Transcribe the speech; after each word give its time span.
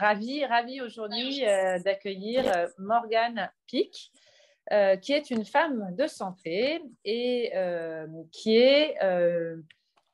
ravie, 0.00 0.44
ravie 0.44 0.80
aujourd'hui 0.80 1.42
d'accueillir 1.84 2.44
Morgane 2.78 3.50
Pic, 3.66 4.12
qui 5.02 5.12
est 5.12 5.30
une 5.30 5.44
femme 5.44 5.94
de 5.96 6.06
santé 6.06 6.82
et 7.04 7.52
qui 8.32 8.56
est 8.56 8.96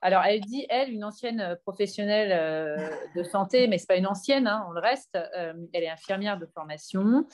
alors, 0.03 0.23
elle 0.25 0.41
dit, 0.41 0.67
elle, 0.69 0.93
une 0.93 1.05
ancienne 1.05 1.59
professionnelle 1.63 2.79
de 3.17 3.23
santé, 3.23 3.67
mais 3.67 3.79
ce 3.79 3.85
n'est 3.85 3.87
pas 3.87 3.97
une 3.97 4.07
ancienne, 4.07 4.47
hein, 4.47 4.65
on 4.69 4.73
le 4.73 4.81
reste. 4.81 5.19
elle 5.33 5.83
est 5.83 5.89
infirmière 5.89 6.39
de 6.39 6.47
formation. 6.47 7.27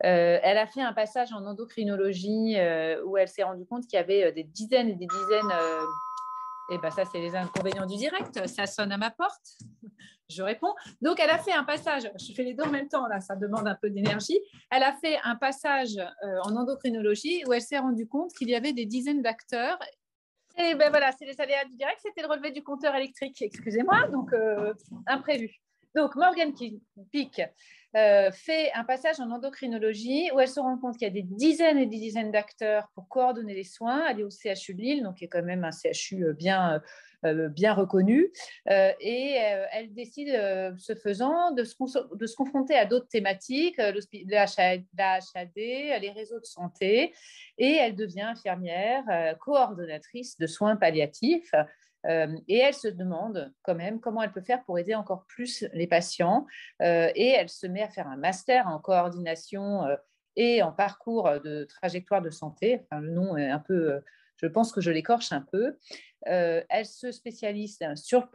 elle 0.00 0.58
a 0.58 0.66
fait 0.66 0.82
un 0.82 0.92
passage 0.92 1.32
en 1.32 1.44
endocrinologie 1.46 2.56
où 3.06 3.16
elle 3.16 3.28
s'est 3.28 3.42
rendue 3.42 3.66
compte 3.66 3.86
qu'il 3.86 3.96
y 3.96 4.02
avait 4.02 4.32
des 4.32 4.44
dizaines 4.44 4.88
et 4.88 4.96
des 4.96 5.06
dizaines 5.06 5.52
eh 6.70 6.78
bien, 6.78 6.90
ça, 6.90 7.04
c'est 7.04 7.20
les 7.20 7.34
inconvénients 7.34 7.86
du 7.86 7.96
direct. 7.96 8.46
Ça 8.46 8.66
sonne 8.66 8.92
à 8.92 8.96
ma 8.96 9.10
porte. 9.10 9.58
Je 10.28 10.42
réponds. 10.42 10.74
Donc, 11.02 11.18
elle 11.18 11.30
a 11.30 11.38
fait 11.38 11.52
un 11.52 11.64
passage. 11.64 12.10
Je 12.18 12.32
fais 12.32 12.44
les 12.44 12.54
deux 12.54 12.62
en 12.62 12.70
même 12.70 12.88
temps, 12.88 13.06
là, 13.08 13.20
ça 13.20 13.34
demande 13.34 13.66
un 13.66 13.74
peu 13.74 13.90
d'énergie. 13.90 14.38
Elle 14.70 14.84
a 14.84 14.92
fait 14.92 15.18
un 15.24 15.34
passage 15.34 15.96
euh, 15.96 16.38
en 16.44 16.54
endocrinologie 16.54 17.42
où 17.46 17.52
elle 17.52 17.62
s'est 17.62 17.78
rendue 17.78 18.06
compte 18.06 18.32
qu'il 18.34 18.48
y 18.48 18.54
avait 18.54 18.72
des 18.72 18.86
dizaines 18.86 19.22
d'acteurs. 19.22 19.78
Et 20.56 20.74
ben 20.74 20.90
voilà, 20.90 21.10
c'est 21.12 21.26
les 21.26 21.40
aléas 21.40 21.64
du 21.64 21.74
direct. 21.74 22.00
C'était 22.02 22.22
le 22.22 22.28
relevé 22.28 22.52
du 22.52 22.62
compteur 22.62 22.94
électrique, 22.94 23.40
excusez-moi, 23.42 24.08
donc 24.08 24.32
euh, 24.32 24.72
imprévu. 25.06 25.50
Donc, 25.96 26.14
Morgan 26.14 26.52
Pick 27.10 27.42
euh, 27.96 28.30
fait 28.30 28.70
un 28.74 28.84
passage 28.84 29.18
en 29.18 29.30
endocrinologie 29.30 30.30
où 30.32 30.38
elle 30.38 30.48
se 30.48 30.60
rend 30.60 30.78
compte 30.78 30.96
qu'il 30.96 31.08
y 31.08 31.10
a 31.10 31.12
des 31.14 31.22
dizaines 31.22 31.78
et 31.78 31.86
des 31.86 31.98
dizaines 31.98 32.30
d'acteurs 32.30 32.88
pour 32.94 33.08
coordonner 33.08 33.54
les 33.54 33.64
soins. 33.64 34.06
Elle 34.08 34.20
est 34.20 34.22
au 34.22 34.30
CHU 34.30 34.74
de 34.74 34.80
Lille, 34.80 35.02
donc 35.02 35.16
qui 35.16 35.24
est 35.24 35.28
quand 35.28 35.42
même 35.42 35.64
un 35.64 35.72
CHU 35.72 36.24
euh, 36.24 36.32
bien, 36.32 36.80
euh, 37.24 37.48
bien 37.48 37.74
reconnu. 37.74 38.30
et 38.66 39.38
elle 39.72 39.92
décide, 39.92 40.28
ce 40.78 40.94
faisant, 40.94 41.50
de 41.50 41.64
se, 41.64 42.36
confronter 42.36 42.74
à 42.74 42.86
d'autres 42.86 43.08
thématiques, 43.08 43.76
la 43.78 44.44
HAD, 44.44 44.82
les 45.56 46.12
réseaux 46.14 46.40
de 46.40 46.46
santé. 46.46 47.12
Et 47.58 47.72
elle 47.72 47.96
devient 47.96 48.22
infirmière, 48.22 49.04
coordonnatrice 49.40 50.38
de 50.38 50.46
soins 50.46 50.76
palliatifs. 50.76 51.52
Euh, 52.06 52.36
et 52.48 52.58
elle 52.58 52.74
se 52.74 52.88
demande 52.88 53.52
quand 53.62 53.74
même 53.74 54.00
comment 54.00 54.22
elle 54.22 54.32
peut 54.32 54.40
faire 54.40 54.64
pour 54.64 54.78
aider 54.78 54.94
encore 54.94 55.24
plus 55.26 55.64
les 55.72 55.86
patients. 55.86 56.46
Euh, 56.82 57.10
et 57.14 57.28
elle 57.28 57.48
se 57.48 57.66
met 57.66 57.82
à 57.82 57.88
faire 57.88 58.08
un 58.08 58.16
master 58.16 58.66
en 58.68 58.78
coordination 58.78 59.84
euh, 59.84 59.96
et 60.36 60.62
en 60.62 60.72
parcours 60.72 61.28
de 61.44 61.64
trajectoire 61.64 62.22
de 62.22 62.30
santé. 62.30 62.82
Enfin, 62.84 63.00
le 63.00 63.10
nom 63.10 63.36
est 63.36 63.50
un 63.50 63.58
peu, 63.58 64.00
je 64.36 64.46
pense 64.46 64.72
que 64.72 64.80
je 64.80 64.90
l'écorche 64.90 65.32
un 65.32 65.42
peu. 65.42 65.76
elle 66.22 66.86
se 66.86 67.10
spécialise 67.10 67.78
sur 67.96 68.28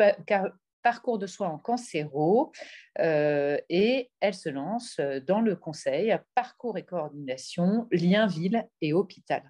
parcours 0.83 1.17
de 1.17 1.25
soins 1.25 1.47
en 1.47 1.57
cancéro 1.57 2.51
et 2.99 4.11
elle 4.19 4.33
se 4.33 4.49
lance 4.49 4.99
dans 5.25 5.39
le 5.39 5.55
conseil 5.55 6.15
parcours 6.35 6.77
et 6.77 6.83
coordination, 6.83 7.87
lien 7.91 8.27
ville 8.27 8.67
et 8.81 8.91
hôpital. 8.91 9.49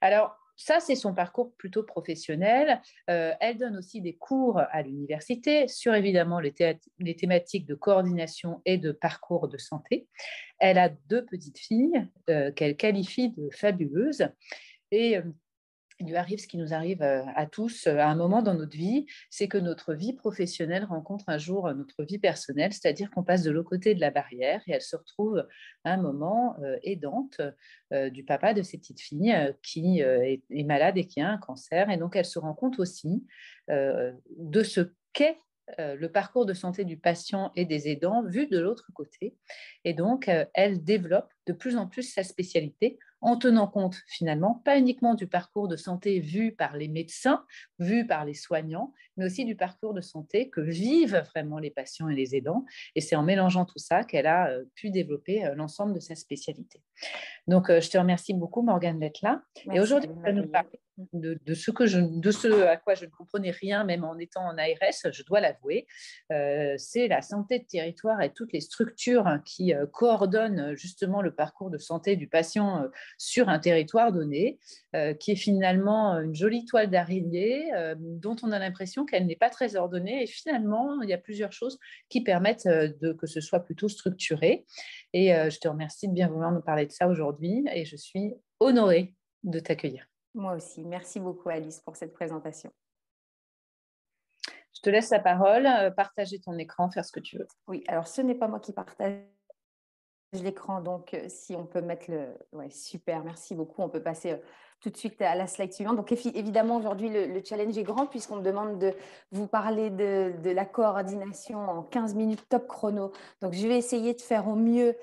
Alors, 0.00 0.38
ça, 0.58 0.80
c'est 0.80 0.96
son 0.96 1.14
parcours 1.14 1.54
plutôt 1.56 1.84
professionnel. 1.84 2.82
Euh, 3.08 3.32
elle 3.40 3.58
donne 3.58 3.76
aussi 3.76 4.00
des 4.00 4.16
cours 4.16 4.58
à 4.58 4.82
l'université 4.82 5.68
sur 5.68 5.94
évidemment 5.94 6.40
les, 6.40 6.52
thématiques 7.14 7.64
de 7.64 7.76
coordination 7.76 8.60
et 8.64 8.76
de 8.76 8.90
parcours 8.90 9.46
de 9.46 9.56
santé. 9.56 10.08
Elle 10.58 10.78
a 10.78 10.88
deux 10.88 11.24
petites 11.24 11.58
filles 11.58 12.04
euh, 12.28 12.50
qu'elle 12.50 12.76
qualifie 12.76 13.30
de 13.30 13.48
fabuleuses. 13.52 14.26
Et 14.90 15.16
euh, 15.16 15.22
il 16.00 16.06
lui 16.06 16.16
arrive 16.16 16.38
ce 16.38 16.46
qui 16.46 16.58
nous 16.58 16.72
arrive 16.72 17.02
euh, 17.02 17.22
à 17.34 17.46
tous 17.46 17.86
euh, 17.86 17.96
à 17.98 18.06
un 18.06 18.14
moment 18.14 18.42
dans 18.42 18.54
notre 18.54 18.76
vie, 18.76 19.06
c'est 19.30 19.48
que 19.48 19.58
notre 19.58 19.94
vie 19.94 20.12
professionnelle 20.12 20.84
rencontre 20.84 21.24
un 21.28 21.38
jour 21.38 21.66
euh, 21.66 21.74
notre 21.74 22.04
vie 22.04 22.18
personnelle, 22.18 22.72
c'est-à-dire 22.72 23.10
qu'on 23.10 23.24
passe 23.24 23.42
de 23.42 23.50
l'autre 23.50 23.68
côté 23.68 23.94
de 23.94 24.00
la 24.00 24.10
barrière 24.10 24.62
et 24.66 24.72
elle 24.72 24.82
se 24.82 24.96
retrouve 24.96 25.46
à 25.84 25.92
un 25.92 25.96
moment 25.96 26.56
aidante 26.82 27.40
du 27.90 28.24
papa 28.24 28.54
de 28.54 28.62
ses 28.62 28.78
petites 28.78 29.00
filles 29.00 29.54
qui 29.62 30.00
est, 30.00 30.42
malade 30.64 30.96
et 30.98 31.06
qui 31.06 31.20
a 31.20 31.28
un 31.28 31.38
cancer. 31.38 31.90
Et 31.90 31.96
donc 31.96 32.16
elle 32.16 32.24
se 32.24 32.38
rend 32.38 32.54
compte 32.54 32.78
aussi 32.78 33.24
de 33.68 34.62
ce 34.62 34.92
qu'est 35.12 35.38
le 35.78 36.06
parcours 36.06 36.46
de 36.46 36.54
santé 36.54 36.84
du 36.84 36.96
patient 36.96 37.52
et 37.56 37.64
des 37.64 37.88
aidants 37.88 38.22
vu 38.22 38.46
de 38.46 38.58
l'autre 38.58 38.90
côté. 38.94 39.36
Et 39.84 39.94
donc, 39.94 40.30
elle 40.54 40.82
développe 40.82 41.30
de 41.46 41.52
plus 41.52 41.76
en 41.76 41.86
plus 41.86 42.02
sa 42.02 42.22
spécialité 42.22 42.98
en 43.20 43.36
tenant 43.36 43.66
compte 43.66 43.96
finalement 44.06 44.62
pas 44.64 44.78
uniquement 44.78 45.14
du 45.14 45.26
parcours 45.26 45.68
de 45.68 45.76
santé 45.76 46.20
vu 46.20 46.52
par 46.52 46.76
les 46.76 46.88
médecins, 46.88 47.44
vu 47.78 48.06
par 48.06 48.24
les 48.24 48.34
soignants, 48.34 48.92
mais 49.16 49.26
aussi 49.26 49.44
du 49.44 49.56
parcours 49.56 49.94
de 49.94 50.00
santé 50.00 50.50
que 50.50 50.60
vivent 50.60 51.22
vraiment 51.34 51.58
les 51.58 51.70
patients 51.70 52.08
et 52.08 52.14
les 52.14 52.36
aidants. 52.36 52.64
Et 52.94 53.00
c'est 53.00 53.16
en 53.16 53.22
mélangeant 53.22 53.64
tout 53.64 53.78
ça 53.78 54.04
qu'elle 54.04 54.26
a 54.26 54.50
euh, 54.50 54.64
pu 54.74 54.90
développer 54.90 55.44
euh, 55.44 55.54
l'ensemble 55.54 55.94
de 55.94 56.00
sa 56.00 56.14
spécialité. 56.14 56.82
Donc, 57.46 57.70
euh, 57.70 57.80
je 57.80 57.90
te 57.90 57.98
remercie 57.98 58.34
beaucoup, 58.34 58.62
Morgane, 58.62 58.98
d'être 58.98 59.22
là. 59.22 59.42
et 59.72 59.80
aujourd'hui, 59.80 60.10
tu 60.10 60.22
vas 60.22 60.32
nous 60.32 60.48
parler 60.48 60.80
de, 61.12 61.54
ce 61.54 61.70
à 62.62 62.76
quoi 62.76 62.94
je 62.94 63.04
ne 63.04 63.10
comprenais 63.10 63.50
rien, 63.50 63.84
même 63.84 64.04
en 64.04 64.18
étant 64.18 64.42
en 64.42 64.58
ARS, 64.58 65.12
je 65.12 65.22
dois 65.22 65.40
l'avouer. 65.40 65.86
c'est 66.28 67.08
la 67.08 67.22
santé 67.22 67.60
de 67.60 67.64
territoire 67.64 68.20
et 68.22 68.32
toutes 68.32 68.52
les 68.52 68.60
structures 68.60 69.38
qui 69.44 69.72
coordonnent 69.92 70.74
justement 70.76 71.22
le 71.22 71.34
parcours 71.34 71.70
de 71.70 71.78
santé 71.78 72.16
du 72.16 72.28
patient 72.28 72.88
sur 73.16 73.48
un 73.48 73.58
territoire 73.58 74.12
donné, 74.12 74.58
euh, 74.94 75.14
qui 75.14 75.32
est 75.32 75.36
finalement 75.36 76.18
une 76.18 76.34
jolie 76.34 76.64
toile 76.64 76.90
d'araignée 76.90 77.72
euh, 77.74 77.94
dont 77.98 78.36
on 78.42 78.52
a 78.52 78.58
l'impression 78.58 79.04
qu'elle 79.04 79.26
n'est 79.26 79.36
pas 79.36 79.50
très 79.50 79.76
ordonnée. 79.76 80.22
Et 80.22 80.26
finalement, 80.26 81.00
il 81.02 81.08
y 81.08 81.12
a 81.12 81.18
plusieurs 81.18 81.52
choses 81.52 81.78
qui 82.08 82.22
permettent 82.22 82.66
euh, 82.66 83.14
que 83.14 83.26
ce 83.26 83.40
soit 83.40 83.60
plutôt 83.60 83.88
structuré. 83.88 84.64
Et 85.12 85.28
je 85.28 85.58
te 85.58 85.68
remercie 85.68 86.08
de 86.08 86.12
bien 86.12 86.28
vouloir 86.28 86.52
nous 86.52 86.60
parler 86.60 86.86
de 86.86 86.92
ça 86.92 87.08
aujourd'hui 87.08 87.64
et 87.72 87.84
je 87.84 87.96
suis 87.96 88.34
honorée 88.60 89.14
de 89.42 89.58
t'accueillir. 89.58 90.06
Moi 90.34 90.54
aussi. 90.54 90.84
Merci 90.84 91.20
beaucoup, 91.20 91.48
Alice, 91.48 91.80
pour 91.80 91.96
cette 91.96 92.12
présentation. 92.12 92.72
Je 94.74 94.80
te 94.82 94.90
laisse 94.90 95.10
la 95.10 95.18
parole, 95.18 95.66
partager 95.96 96.38
ton 96.38 96.56
écran, 96.56 96.90
faire 96.90 97.04
ce 97.04 97.10
que 97.10 97.20
tu 97.20 97.38
veux. 97.38 97.48
Oui, 97.66 97.82
alors 97.88 98.06
ce 98.06 98.22
n'est 98.22 98.36
pas 98.36 98.46
moi 98.46 98.60
qui 98.60 98.72
partage 98.72 99.24
l'écran, 100.32 100.80
donc 100.80 101.14
euh, 101.14 101.24
si 101.28 101.54
on 101.56 101.64
peut 101.64 101.80
mettre 101.80 102.10
le... 102.10 102.26
Ouais, 102.52 102.70
super, 102.70 103.24
merci 103.24 103.54
beaucoup. 103.54 103.82
On 103.82 103.88
peut 103.88 104.02
passer 104.02 104.32
euh, 104.32 104.36
tout 104.80 104.90
de 104.90 104.96
suite 104.96 105.20
à 105.22 105.34
la 105.34 105.46
slide 105.46 105.72
suivante. 105.72 105.96
Donc 105.96 106.12
évidemment, 106.12 106.76
aujourd'hui, 106.76 107.08
le, 107.08 107.42
challenge 107.44 107.76
est 107.78 107.82
grand 107.82 108.06
puisqu'on 108.06 108.36
me 108.36 108.42
demande 108.42 108.78
de 108.78 108.94
vous 109.32 109.46
parler 109.46 109.90
de, 109.90 110.50
la 110.50 110.64
coordination 110.64 111.58
en 111.58 111.82
15 111.82 112.14
minutes 112.14 112.48
top 112.48 112.66
chrono. 112.66 113.12
Donc 113.40 113.54
je 113.54 113.66
vais 113.66 113.78
essayer 113.78 114.14
de 114.14 114.20
faire 114.20 114.48
au 114.48 114.54
mieux 114.54 114.88
euh, 114.90 114.94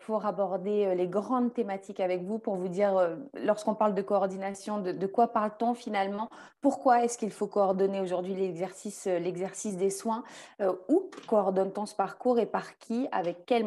pour 0.00 0.26
aborder 0.26 0.94
les 0.94 1.06
grandes 1.06 1.52
thématiques 1.52 2.00
avec 2.00 2.22
vous, 2.22 2.38
pour 2.38 2.56
vous 2.56 2.68
dire, 2.68 3.18
lorsqu'on 3.34 3.74
parle 3.74 3.94
de 3.94 4.02
coordination, 4.02 4.80
de, 4.80 5.06
quoi 5.06 5.28
parle-t-on 5.28 5.74
finalement? 5.74 6.28
Pourquoi 6.60 7.04
est-ce 7.04 7.18
qu'il 7.18 7.30
faut 7.30 7.46
coordonner 7.46 8.00
aujourd'hui 8.00 8.34
l'exercice, 8.34 9.06
l'exercice 9.06 9.76
des 9.76 9.90
soins? 9.90 10.24
Où 10.88 11.10
coordonne-t-on 11.28 11.86
ce 11.86 11.94
parcours 11.94 12.38
et 12.38 12.46
par 12.46 12.78
qui? 12.78 13.06
Avec 13.12 13.44
quel 13.44 13.66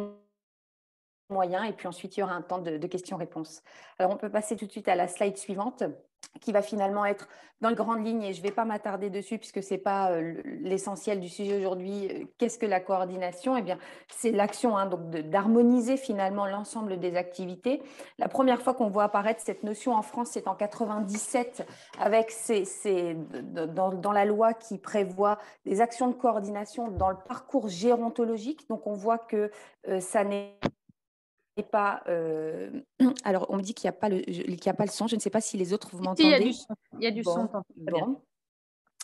moyen. 1.29 1.63
Et 1.63 1.73
puis 1.73 1.87
ensuite, 1.87 2.15
il 2.15 2.21
y 2.21 2.23
aura 2.23 2.33
un 2.33 2.41
temps 2.41 2.59
de, 2.59 2.77
questions-réponses. 2.87 3.61
Alors, 3.99 4.11
on 4.11 4.17
peut 4.17 4.29
passer 4.29 4.55
tout 4.55 4.65
de 4.65 4.71
suite 4.71 4.87
à 4.87 4.95
la 4.95 5.07
slide 5.07 5.37
suivante 5.37 5.83
qui 6.41 6.51
va 6.51 6.61
finalement 6.61 7.05
être 7.05 7.27
dans 7.61 7.69
les 7.69 7.75
grandes 7.75 8.05
lignes, 8.05 8.23
et 8.23 8.33
je 8.33 8.39
ne 8.39 8.43
vais 8.43 8.51
pas 8.51 8.65
m'attarder 8.65 9.09
dessus 9.09 9.37
puisque 9.37 9.63
ce 9.63 9.73
n'est 9.73 9.79
pas 9.79 10.11
euh, 10.11 10.33
l'essentiel 10.61 11.21
du 11.21 11.29
sujet 11.29 11.57
aujourd'hui. 11.57 12.09
Euh, 12.11 12.25
qu'est-ce 12.37 12.59
que 12.59 12.65
la 12.65 12.81
coordination? 12.81 13.55
Eh 13.55 13.61
bien, 13.61 13.77
c'est 14.09 14.31
l'action 14.31 14.77
hein, 14.77 14.89
d'harmoniser 15.25 15.95
finalement 15.95 16.45
l'ensemble 16.45 16.99
des 16.99 17.15
activités. 17.15 17.81
La 18.19 18.27
première 18.27 18.61
fois 18.61 18.73
qu'on 18.73 18.89
voit 18.89 19.05
apparaître 19.05 19.41
cette 19.41 19.63
notion 19.63 19.95
en 19.95 20.01
France, 20.01 20.29
c'est 20.31 20.47
en 20.49 20.55
97 20.55 21.65
avec 21.99 22.33
dans, 23.45 24.11
la 24.11 24.25
loi 24.25 24.53
qui 24.53 24.77
prévoit 24.77 25.39
des 25.65 25.79
actions 25.79 26.09
de 26.09 26.15
coordination 26.15 26.89
dans 26.89 27.09
le 27.09 27.17
parcours 27.27 27.69
gérontologique. 27.69 28.67
Donc, 28.67 28.87
on 28.87 28.93
voit 28.93 29.19
que 29.19 29.51
euh, 29.87 30.01
ça 30.01 30.25
n'est 30.25 30.57
pas. 31.61 32.01
Euh, 32.07 32.71
alors, 33.23 33.45
on 33.49 33.57
me 33.57 33.61
dit 33.61 33.75
qu'il 33.75 33.87
n'y 33.87 33.95
a, 33.95 33.99
pas 33.99 34.09
le, 34.09 34.17
a 34.17 34.73
pas 34.73 34.85
le 34.85 34.89
son. 34.89 35.07
Je 35.07 35.15
ne 35.15 35.21
sais 35.21 35.29
pas 35.29 35.41
si 35.41 35.57
les 35.57 35.73
autres 35.73 35.89
vous 35.91 36.01
m'entendez. 36.01 36.23
Il 36.23 36.31
y 36.31 36.33
a 36.33 36.39
du 36.39 36.53
son. 36.53 36.75
Il 36.97 37.03
y 37.03 37.07
a 37.07 37.11
du 37.11 37.23
son. 37.23 37.47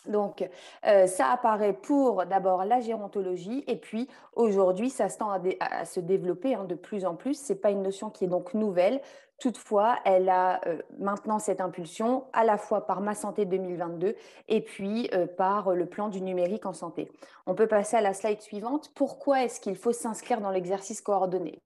Donc, 0.08 0.50
euh, 0.86 1.08
ça 1.08 1.28
apparaît 1.30 1.74
pour 1.74 2.26
d'abord 2.26 2.64
la 2.64 2.80
gérontologie 2.80 3.66
et 3.68 3.76
puis 3.76 4.08
aujourd'hui, 4.34 4.90
ça 4.90 5.10
se 5.10 5.18
tend 5.18 5.30
à, 5.30 5.86
se 5.86 6.00
développer 6.00 6.56
hein, 6.56 6.64
de 6.64 6.76
plus 6.76 7.06
en 7.06 7.16
plus. 7.16 7.40
Ce 7.40 7.52
n'est 7.52 7.60
pas 7.60 7.70
une 7.70 7.84
notion 7.84 8.10
qui 8.10 8.24
est 8.24 8.30
donc 8.30 8.54
nouvelle. 8.54 9.02
Toutefois, 9.40 9.98
elle 10.06 10.30
a 10.30 10.62
euh, 10.68 10.82
maintenant 11.00 11.38
cette 11.38 11.60
impulsion 11.60 12.24
à 12.32 12.46
la 12.46 12.58
fois 12.58 12.88
par 12.88 13.02
Ma 13.02 13.14
Santé 13.14 13.46
2022 13.46 14.16
et 14.48 14.62
puis 14.62 15.10
par 15.38 15.76
le 15.76 15.86
plan 15.86 16.08
du 16.08 16.22
numérique 16.22 16.66
en 16.66 16.74
santé. 16.74 17.12
On 17.46 17.54
peut 17.54 17.68
passer 17.68 17.98
à 17.98 18.02
la 18.02 18.14
slide 18.14 18.42
suivante. 18.42 18.92
Pourquoi 18.96 19.44
est-ce 19.44 19.60
qu'il 19.60 19.76
faut 19.76 19.92
s'inscrire 19.92 20.40
dans 20.40 20.52
l'exercice 20.52 21.02
coordonné? 21.02 21.62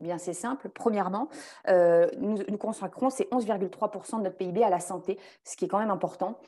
Bien, 0.00 0.18
c'est 0.18 0.32
simple. 0.32 0.68
Premièrement, 0.68 1.28
euh, 1.68 2.08
nous, 2.18 2.38
nous 2.48 2.58
consacrons 2.58 3.10
ces 3.10 3.24
11,3% 3.32 4.18
de 4.18 4.22
notre 4.22 4.36
PIB 4.36 4.62
à 4.62 4.70
la 4.70 4.78
santé, 4.78 5.18
ce 5.44 5.56
qui 5.56 5.64
est 5.64 5.68
quand 5.68 5.80
même 5.80 5.90
important. 5.90 6.38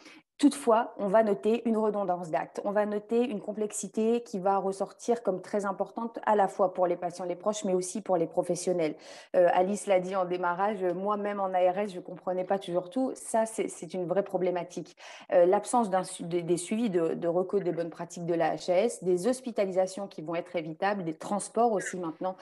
Toutefois, 0.40 0.94
on 0.96 1.08
va 1.08 1.22
noter 1.22 1.68
une 1.68 1.76
redondance 1.76 2.30
d'actes, 2.30 2.62
on 2.64 2.70
va 2.70 2.86
noter 2.86 3.28
une 3.28 3.42
complexité 3.42 4.22
qui 4.22 4.38
va 4.38 4.56
ressortir 4.56 5.22
comme 5.22 5.42
très 5.42 5.66
importante 5.66 6.18
à 6.24 6.34
la 6.34 6.48
fois 6.48 6.72
pour 6.72 6.86
les 6.86 6.96
patients, 6.96 7.26
les 7.26 7.36
proches, 7.36 7.64
mais 7.64 7.74
aussi 7.74 8.00
pour 8.00 8.16
les 8.16 8.26
professionnels. 8.26 8.94
Euh, 9.36 9.48
Alice 9.52 9.86
l'a 9.86 10.00
dit 10.00 10.16
en 10.16 10.24
démarrage, 10.24 10.82
moi-même 10.82 11.40
en 11.40 11.52
ARS, 11.52 11.88
je 11.88 11.96
ne 11.96 12.00
comprenais 12.00 12.44
pas 12.44 12.58
toujours 12.58 12.88
tout. 12.88 13.12
Ça, 13.16 13.44
c'est 13.44 13.92
une 13.92 14.06
vraie 14.06 14.22
problématique. 14.22 14.96
Euh, 15.30 15.44
l'absence 15.44 15.90
des 15.90 16.56
suivis 16.56 16.88
de, 16.88 17.12
de 17.12 17.28
recos 17.28 17.62
des 17.62 17.72
bonnes 17.72 17.90
pratiques 17.90 18.24
de 18.24 18.34
la 18.34 18.52
HAS, 18.52 19.00
des 19.02 19.26
hospitalisations 19.26 20.06
qui 20.06 20.22
vont 20.22 20.36
être 20.36 20.56
évitables, 20.56 21.04
des 21.04 21.18
transports 21.18 21.72
aussi 21.72 21.98
maintenant 21.98 22.34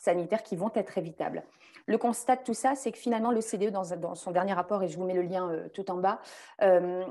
sanitaires 0.00 0.42
qui 0.42 0.56
vont 0.56 0.70
être 0.74 0.98
évitables. 0.98 1.42
Le 1.88 1.96
constat 1.96 2.36
de 2.36 2.42
tout 2.42 2.54
ça, 2.54 2.74
c'est 2.74 2.92
que 2.92 2.98
finalement, 2.98 3.30
le 3.30 3.40
CDE, 3.40 3.70
dans, 3.70 4.14
son 4.14 4.30
dernier 4.30 4.52
rapport, 4.52 4.82
et 4.82 4.88
je 4.88 4.98
vous 4.98 5.06
mets 5.06 5.14
le 5.14 5.22
lien 5.22 5.48
euh, 5.48 5.68
tout 5.72 5.90
en 5.90 5.96
bas, 5.96 6.20
euh, 6.60 7.02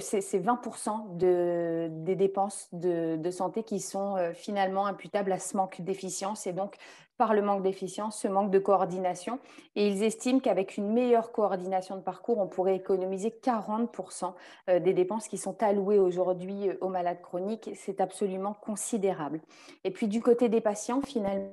c'est 0.00 0.40
20% 0.40 1.16
des 1.16 2.16
dépenses 2.16 2.68
de, 2.72 3.30
santé 3.30 3.62
qui 3.62 3.78
sont 3.78 4.16
euh, 4.16 4.32
finalement 4.32 4.86
imputables 4.86 5.30
à 5.30 5.38
ce 5.38 5.56
manque 5.56 5.80
d'efficience 5.82 6.48
et 6.48 6.52
donc 6.52 6.76
par 7.16 7.32
le 7.32 7.42
manque 7.42 7.62
d'efficience, 7.62 8.18
ce 8.18 8.26
manque 8.26 8.50
de 8.50 8.58
coordination. 8.58 9.38
Et 9.76 9.86
ils 9.86 10.02
estiment 10.02 10.40
qu'avec 10.40 10.76
une 10.76 10.92
meilleure 10.92 11.30
coordination 11.30 11.94
de 11.94 12.00
parcours, 12.00 12.38
on 12.38 12.48
pourrait 12.48 12.74
économiser 12.74 13.30
40% 13.30 14.32
des 14.80 14.92
dépenses 14.92 15.28
qui 15.28 15.38
sont 15.38 15.62
allouées 15.62 16.00
aujourd'hui 16.00 16.70
aux 16.80 16.88
malades 16.88 17.20
chroniques. 17.22 17.70
C'est 17.76 18.00
absolument 18.00 18.54
considérable. 18.54 19.40
Et 19.84 19.92
puis 19.92 20.08
du 20.08 20.20
côté 20.20 20.48
des 20.48 20.60
patients, 20.60 21.02
finalement, 21.02 21.52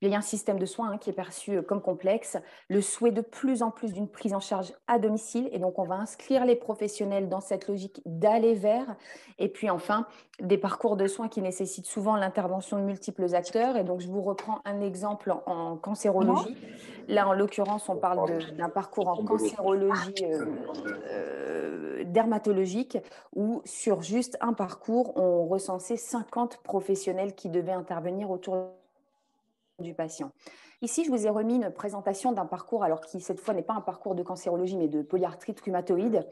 il 0.00 0.08
y 0.08 0.14
a 0.14 0.18
un 0.18 0.22
système 0.22 0.58
de 0.58 0.66
soins 0.66 0.92
hein, 0.92 0.98
qui 0.98 1.10
est 1.10 1.14
perçu 1.14 1.56
euh, 1.56 1.62
comme 1.62 1.80
complexe, 1.80 2.36
le 2.68 2.80
souhait 2.80 3.10
de 3.10 3.20
plus 3.20 3.62
en 3.62 3.70
plus 3.70 3.92
d'une 3.92 4.08
prise 4.08 4.34
en 4.34 4.40
charge 4.40 4.72
à 4.86 4.98
domicile, 4.98 5.48
et 5.52 5.58
donc 5.58 5.78
on 5.78 5.84
va 5.84 5.96
inscrire 5.96 6.44
les 6.44 6.56
professionnels 6.56 7.28
dans 7.28 7.40
cette 7.40 7.68
logique 7.68 8.00
d'aller 8.06 8.54
vers, 8.54 8.96
et 9.38 9.48
puis 9.48 9.70
enfin 9.70 10.06
des 10.40 10.58
parcours 10.58 10.96
de 10.96 11.06
soins 11.06 11.28
qui 11.28 11.42
nécessitent 11.42 11.86
souvent 11.86 12.16
l'intervention 12.16 12.78
de 12.78 12.82
multiples 12.82 13.34
acteurs, 13.34 13.76
et 13.76 13.84
donc 13.84 14.00
je 14.00 14.08
vous 14.08 14.22
reprends 14.22 14.60
un 14.64 14.80
exemple 14.80 15.32
en 15.46 15.76
cancérologie. 15.76 16.56
Là, 17.06 17.28
en 17.28 17.34
l'occurrence, 17.34 17.88
on 17.88 17.96
parle 17.96 18.54
d'un 18.56 18.70
parcours 18.70 19.08
en 19.08 19.22
cancérologie 19.24 20.14
euh, 20.22 20.46
euh, 21.06 22.04
dermatologique, 22.04 22.98
où 23.36 23.60
sur 23.64 24.02
juste 24.02 24.38
un 24.40 24.54
parcours, 24.54 25.16
on 25.16 25.46
recensait 25.46 25.96
50 25.96 26.58
professionnels 26.58 27.34
qui 27.34 27.50
devaient 27.50 27.72
intervenir 27.72 28.30
autour 28.30 28.70
du 29.80 29.94
patient. 29.94 30.32
Ici, 30.82 31.04
je 31.04 31.10
vous 31.10 31.26
ai 31.26 31.30
remis 31.30 31.56
une 31.56 31.70
présentation 31.70 32.32
d'un 32.32 32.46
parcours, 32.46 32.84
alors 32.84 33.00
qui 33.00 33.20
cette 33.20 33.40
fois 33.40 33.54
n'est 33.54 33.62
pas 33.62 33.74
un 33.74 33.80
parcours 33.80 34.14
de 34.14 34.22
cancérologie, 34.22 34.76
mais 34.76 34.88
de 34.88 35.02
polyarthrite 35.02 35.60
rhumatoïde. 35.60 36.26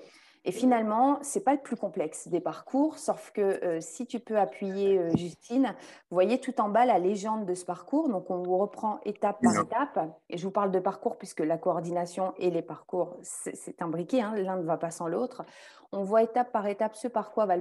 Et 0.45 0.51
finalement, 0.51 1.23
ce 1.23 1.39
n'est 1.39 1.45
pas 1.45 1.53
le 1.53 1.61
plus 1.61 1.77
complexe 1.77 2.27
des 2.27 2.41
parcours, 2.41 2.99
sauf 2.99 3.31
que 3.31 3.41
euh, 3.41 3.81
si 3.81 4.07
tu 4.07 4.19
peux 4.19 4.39
appuyer 4.39 4.99
euh, 4.99 5.17
Justine, 5.17 5.75
vous 6.11 6.17
voyez 6.17 6.41
tout 6.41 6.61
en 6.61 6.69
bas 6.69 6.85
la 6.85 6.99
légende 6.99 7.47
de 7.47 7.55
ce 7.55 7.65
parcours. 7.65 8.09
Donc, 8.09 8.29
on 8.29 8.43
vous 8.43 8.59
reprend 8.59 8.99
étape 9.05 9.41
par 9.41 9.57
étape. 9.57 10.11
Et 10.31 10.39
je 10.39 10.45
vous 10.45 10.51
parle 10.51 10.73
de 10.73 10.81
parcours 10.81 11.17
puisque 11.17 11.41
la 11.41 11.59
coordination 11.59 12.35
et 12.39 12.51
les 12.51 12.63
parcours, 12.63 13.19
c'est 13.23 13.81
imbriqué, 13.81 14.21
hein, 14.21 14.35
l'un 14.37 14.57
ne 14.57 14.65
va 14.65 14.79
pas 14.79 14.91
sans 14.91 15.07
l'autre. 15.07 15.45
On 15.93 16.03
voit 16.03 16.25
étape 16.25 16.51
par 16.51 16.67
étape 16.67 16.97
ce 16.97 17.07
par 17.07 17.31
quoi 17.31 17.47
va, 17.47 17.55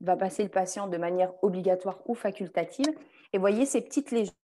va 0.00 0.16
passer 0.16 0.44
le 0.44 0.48
patient 0.48 0.86
de 0.86 0.98
manière 0.98 1.32
obligatoire 1.42 1.98
ou 2.06 2.14
facultative. 2.14 2.94
Et 3.32 3.38
voyez 3.38 3.66
ces 3.66 3.80
petites 3.80 4.12
légendes 4.12 4.41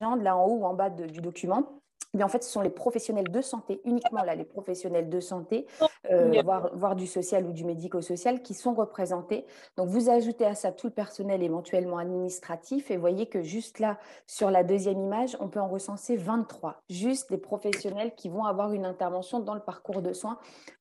là 0.00 0.36
en 0.36 0.46
haut 0.46 0.58
ou 0.58 0.64
en 0.64 0.74
bas 0.74 0.90
du 0.90 1.20
document. 1.20 1.80
Mais 2.12 2.24
en 2.24 2.28
fait, 2.28 2.42
ce 2.42 2.50
sont 2.50 2.60
les 2.60 2.70
professionnels 2.70 3.30
de 3.30 3.40
santé, 3.40 3.80
uniquement 3.84 4.24
là, 4.24 4.34
les 4.34 4.44
professionnels 4.44 5.08
de 5.08 5.20
santé, 5.20 5.66
euh, 6.10 6.42
voire, 6.74 6.96
du 6.96 7.06
social 7.06 7.46
ou 7.46 7.52
du 7.52 7.64
médico-social, 7.64 8.42
qui 8.42 8.52
sont 8.54 8.74
représentés. 8.74 9.46
Donc, 9.76 9.88
vous 9.88 10.10
ajoutez 10.10 10.44
à 10.44 10.56
ça 10.56 10.72
tout 10.72 10.88
le 10.88 10.92
personnel 10.92 11.40
éventuellement 11.40 11.98
administratif 11.98 12.90
et 12.90 12.96
voyez 12.96 13.26
que 13.26 13.42
juste 13.42 13.78
là, 13.78 13.96
sur 14.26 14.50
la 14.50 14.64
deuxième 14.64 15.00
image, 15.00 15.36
on 15.38 15.46
peut 15.46 15.60
en 15.60 15.68
recenser 15.68 16.16
23. 16.16 16.82
Juste 16.90 17.30
des 17.30 17.38
professionnels 17.38 18.12
qui 18.16 18.28
vont 18.28 18.44
avoir 18.44 18.72
une 18.72 18.86
intervention 18.86 19.38
dans 19.38 19.54
le 19.54 19.60
parcours 19.60 20.02
de 20.02 20.12
soins. 20.12 20.38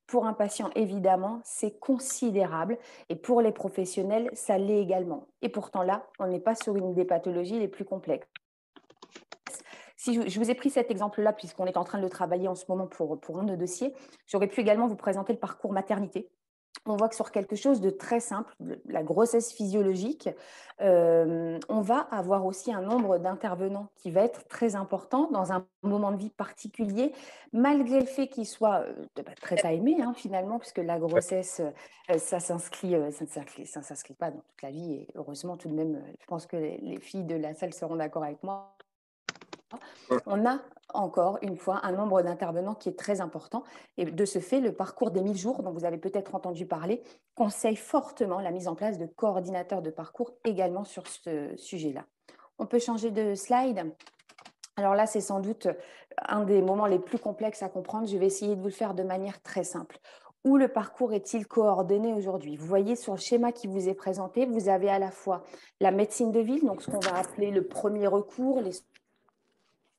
Pour 0.07 0.25
un 0.25 0.33
patient, 0.33 0.71
évidemment, 0.75 1.41
c'est 1.43 1.77
considérable. 1.79 2.79
Et 3.09 3.15
pour 3.15 3.41
les 3.41 3.51
professionnels, 3.51 4.31
ça 4.33 4.57
l'est 4.57 4.81
également. 4.81 5.27
Et 5.43 5.49
pourtant 5.49 5.83
là, 5.83 6.07
on 6.17 6.25
n'est 6.25 6.39
pas 6.39 6.55
sur 6.55 6.75
une 6.75 6.95
des 6.95 7.05
pathologies 7.05 7.59
les 7.59 7.67
plus 7.67 7.85
complexes. 7.85 8.27
Si 9.99 10.13
je, 10.29 10.39
vous 10.39 10.49
ai 10.49 10.55
pris 10.55 10.69
cet 10.69 10.91
exemple-là, 10.91 11.33
puisqu'on 11.33 11.65
est 11.65 11.75
en 11.75 11.83
train 11.83 11.97
de 11.97 12.03
le 12.03 12.09
travailler 12.09 12.47
en 12.47 12.55
ce 12.55 12.63
moment 12.69 12.87
pour, 12.87 13.19
pour 13.19 13.37
un 13.37 13.43
de 13.43 13.49
nos 13.49 13.57
dossiers, 13.57 13.93
j'aurais 14.27 14.47
pu 14.47 14.61
également 14.61 14.87
vous 14.87 14.95
présenter 14.95 15.33
le 15.33 15.39
parcours 15.39 15.73
maternité. 15.73 16.29
On 16.85 16.95
voit 16.95 17.09
que 17.09 17.15
sur 17.15 17.33
quelque 17.33 17.57
chose 17.57 17.81
de 17.81 17.89
très 17.89 18.21
simple, 18.21 18.55
la 18.85 19.03
grossesse 19.03 19.51
physiologique, 19.51 20.29
euh, 20.79 21.59
on 21.67 21.81
va 21.81 21.97
avoir 22.11 22.45
aussi 22.45 22.71
un 22.71 22.79
nombre 22.79 23.17
d'intervenants 23.17 23.89
qui 23.97 24.09
va 24.09 24.21
être 24.21 24.47
très 24.47 24.77
important 24.77 25.29
dans 25.31 25.51
un 25.51 25.65
moment 25.83 26.13
de 26.13 26.17
vie 26.17 26.29
particulier, 26.29 27.11
malgré 27.51 27.99
le 27.99 28.05
fait 28.05 28.29
qu'il 28.29 28.45
soit 28.45 28.85
euh, 28.85 29.05
bah, 29.17 29.33
très 29.41 29.57
timé 29.57 30.01
hein, 30.01 30.13
finalement, 30.15 30.59
puisque 30.59 30.77
la 30.77 30.97
grossesse, 30.97 31.59
euh, 32.09 32.17
ça 32.17 32.39
s'inscrit, 32.39 32.95
ça 33.11 33.81
ne 33.81 33.83
s'inscrit 33.83 34.13
pas 34.13 34.31
dans 34.31 34.39
toute 34.39 34.61
la 34.63 34.71
vie. 34.71 34.93
Et 34.93 35.07
heureusement, 35.15 35.57
tout 35.57 35.67
de 35.67 35.75
même, 35.75 36.01
je 36.21 36.25
pense 36.25 36.45
que 36.45 36.55
les 36.55 36.99
filles 37.01 37.25
de 37.25 37.35
la 37.35 37.53
salle 37.53 37.73
seront 37.73 37.97
d'accord 37.97 38.23
avec 38.23 38.41
moi 38.43 38.77
on 40.25 40.45
a 40.45 40.59
encore 40.93 41.37
une 41.41 41.55
fois 41.55 41.81
un 41.83 41.91
nombre 41.91 42.21
d'intervenants 42.21 42.75
qui 42.75 42.89
est 42.89 42.97
très 42.97 43.21
important. 43.21 43.63
Et 43.97 44.05
de 44.05 44.25
ce 44.25 44.39
fait, 44.39 44.59
le 44.59 44.73
parcours 44.73 45.11
des 45.11 45.21
1000 45.21 45.37
jours, 45.37 45.61
dont 45.63 45.71
vous 45.71 45.85
avez 45.85 45.97
peut-être 45.97 46.35
entendu 46.35 46.65
parler, 46.65 47.03
conseille 47.35 47.75
fortement 47.75 48.39
la 48.39 48.51
mise 48.51 48.67
en 48.67 48.75
place 48.75 48.97
de 48.97 49.05
coordinateurs 49.05 49.81
de 49.81 49.91
parcours 49.91 50.31
également 50.45 50.83
sur 50.83 51.07
ce 51.07 51.55
sujet-là. 51.57 52.05
On 52.57 52.65
peut 52.65 52.79
changer 52.79 53.11
de 53.11 53.35
slide? 53.35 53.93
Alors 54.75 54.95
là, 54.95 55.05
c'est 55.05 55.21
sans 55.21 55.39
doute 55.39 55.67
un 56.27 56.43
des 56.43 56.61
moments 56.61 56.85
les 56.85 56.99
plus 56.99 57.19
complexes 57.19 57.63
à 57.63 57.69
comprendre. 57.69 58.07
Je 58.07 58.17
vais 58.17 58.25
essayer 58.25 58.55
de 58.55 58.61
vous 58.61 58.67
le 58.67 58.73
faire 58.73 58.93
de 58.93 59.03
manière 59.03 59.41
très 59.41 59.63
simple. 59.63 59.99
Où 60.45 60.55
le 60.55 60.69
parcours 60.69 61.13
est-il 61.13 61.47
coordonné 61.47 62.13
aujourd'hui? 62.13 62.55
Vous 62.55 62.65
voyez 62.65 62.95
sur 62.95 63.13
le 63.13 63.19
schéma 63.19 63.51
qui 63.51 63.67
vous 63.67 63.89
est 63.89 63.93
présenté, 63.93 64.45
vous 64.45 64.69
avez 64.69 64.89
à 64.89 64.97
la 64.97 65.11
fois 65.11 65.43
la 65.81 65.91
médecine 65.91 66.31
de 66.31 66.39
ville, 66.39 66.65
donc 66.65 66.81
ce 66.81 66.89
qu'on 66.89 66.99
va 66.99 67.17
appeler 67.17 67.51
le 67.51 67.67
premier 67.67 68.07
recours, 68.07 68.61
les 68.61 68.71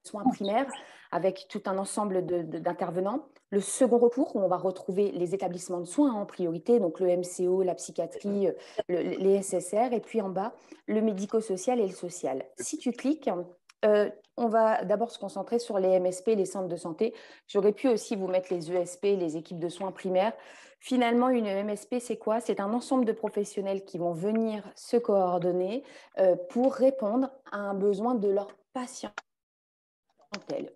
soins 0.04 0.24
primaires 0.24 0.66
avec 1.12 1.46
tout 1.48 1.62
un 1.66 1.78
ensemble 1.78 2.24
d'intervenants. 2.24 3.26
Le 3.50 3.60
second 3.60 3.98
recours, 3.98 4.36
où 4.36 4.40
on 4.40 4.48
va 4.48 4.56
retrouver 4.56 5.10
les 5.10 5.34
établissements 5.34 5.80
de 5.80 5.86
soins 5.86 6.12
en 6.12 6.24
priorité, 6.24 6.78
donc 6.78 7.00
le 7.00 7.08
MCO, 7.16 7.62
la 7.62 7.74
psychiatrie, 7.74 8.48
les 8.88 9.42
SSR, 9.42 9.92
et 9.92 10.00
puis 10.00 10.20
en 10.20 10.28
bas, 10.28 10.52
le 10.86 11.00
médico-social 11.00 11.80
et 11.80 11.86
le 11.86 11.94
social. 11.94 12.44
Si 12.58 12.78
tu 12.78 12.92
cliques, 12.92 13.28
euh, 13.84 14.10
on 14.36 14.48
va 14.48 14.84
d'abord 14.84 15.10
se 15.10 15.18
concentrer 15.18 15.58
sur 15.58 15.78
les 15.78 15.98
MSP, 15.98 16.28
les 16.28 16.44
centres 16.44 16.68
de 16.68 16.76
santé. 16.76 17.14
J'aurais 17.46 17.72
pu 17.72 17.88
aussi 17.88 18.16
vous 18.16 18.26
mettre 18.26 18.52
les 18.52 18.70
ESP, 18.72 19.04
les 19.04 19.36
équipes 19.36 19.58
de 19.58 19.68
soins 19.68 19.92
primaires. 19.92 20.32
Finalement, 20.78 21.28
une 21.28 21.46
MSP, 21.46 21.96
c'est 22.00 22.16
quoi? 22.16 22.40
C'est 22.40 22.60
un 22.60 22.72
ensemble 22.72 23.04
de 23.04 23.12
professionnels 23.12 23.84
qui 23.84 23.98
vont 23.98 24.12
venir 24.12 24.62
se 24.76 24.96
coordonner 24.96 25.82
euh, 26.18 26.36
pour 26.50 26.74
répondre 26.74 27.30
à 27.52 27.58
un 27.58 27.74
besoin 27.74 28.14
de 28.14 28.28
leurs 28.28 28.54
patients. 28.72 29.12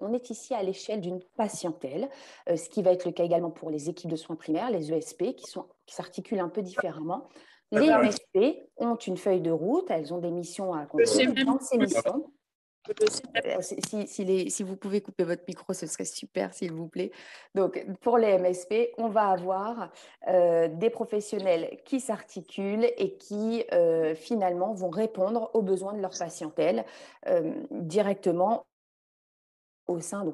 On 0.01 0.13
est 0.13 0.31
ici 0.31 0.55
à 0.55 0.63
l'échelle 0.63 1.01
d'une 1.01 1.21
patientèle, 1.37 2.09
euh, 2.49 2.57
ce 2.57 2.69
qui 2.69 2.83
va 2.83 2.93
être 2.93 3.05
le 3.05 3.13
cas 3.13 3.25
également 3.25 3.51
pour 3.51 3.71
les 3.71 3.89
équipes 3.89 4.11
de 4.11 4.17
soins 4.17 4.37
primaires, 4.37 4.71
les 4.71 4.93
ESP, 4.93 5.37
qui, 5.37 5.45
qui 5.87 5.95
s'articulent 5.95 6.41
un 6.41 6.49
peu 6.49 6.63
différemment. 6.63 7.29
Les 7.71 7.89
MSP 7.89 8.69
ont 8.77 8.97
une 8.97 9.17
feuille 9.17 9.41
de 9.41 9.51
route, 9.51 9.91
elles 9.91 10.13
ont 10.13 10.19
des 10.19 10.31
missions 10.31 10.75
à 10.75 10.83
accomplir. 10.83 11.09
Ces 11.09 11.27
missions, 11.79 12.31
euh, 12.89 13.61
si, 13.61 14.07
si, 14.07 14.51
si, 14.51 14.63
vous 14.63 14.77
pouvez 14.77 15.01
couper 15.01 15.25
votre 15.25 15.43
micro, 15.49 15.73
ce 15.73 15.87
serait 15.87 16.05
super, 16.05 16.53
s'il 16.53 16.73
vous 16.73 16.87
plaît. 16.87 17.11
Donc, 17.55 17.85
pour 18.01 18.19
les 18.19 18.39
MSP, 18.39 18.91
on 18.99 19.09
va 19.09 19.29
avoir 19.29 19.91
euh, 20.29 20.69
des 20.69 20.91
professionnels 20.91 21.81
qui 21.85 21.99
s'articulent 21.99 22.89
et 22.99 23.17
qui, 23.17 23.65
finalement, 24.17 24.75
vont 24.75 24.91
répondre 24.91 25.51
aux 25.55 25.63
besoins 25.63 25.95
de 25.95 26.01
leur 26.01 26.17
patientèle 26.17 26.85
directement 27.71 28.67
au 29.87 30.01
sein 30.01 30.25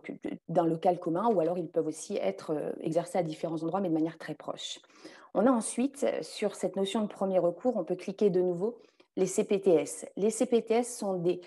d'un 0.48 0.66
local 0.66 0.98
commun 0.98 1.28
ou 1.32 1.40
alors 1.40 1.58
ils 1.58 1.68
peuvent 1.68 1.86
aussi 1.86 2.16
être 2.16 2.52
euh, 2.52 2.72
exercés 2.80 3.18
à 3.18 3.22
différents 3.22 3.62
endroits 3.62 3.80
mais 3.80 3.88
de 3.88 3.94
manière 3.94 4.18
très 4.18 4.34
proche. 4.34 4.78
On 5.34 5.46
a 5.46 5.50
ensuite, 5.50 6.06
sur 6.22 6.54
cette 6.54 6.76
notion 6.76 7.02
de 7.02 7.06
premier 7.06 7.38
recours, 7.38 7.76
on 7.76 7.84
peut 7.84 7.94
cliquer 7.94 8.30
de 8.30 8.40
nouveau 8.40 8.80
les 9.16 9.26
CPTS. 9.26 10.06
Les 10.16 10.30
CPTS 10.30 10.84
sont 10.84 11.14
des, 11.14 11.40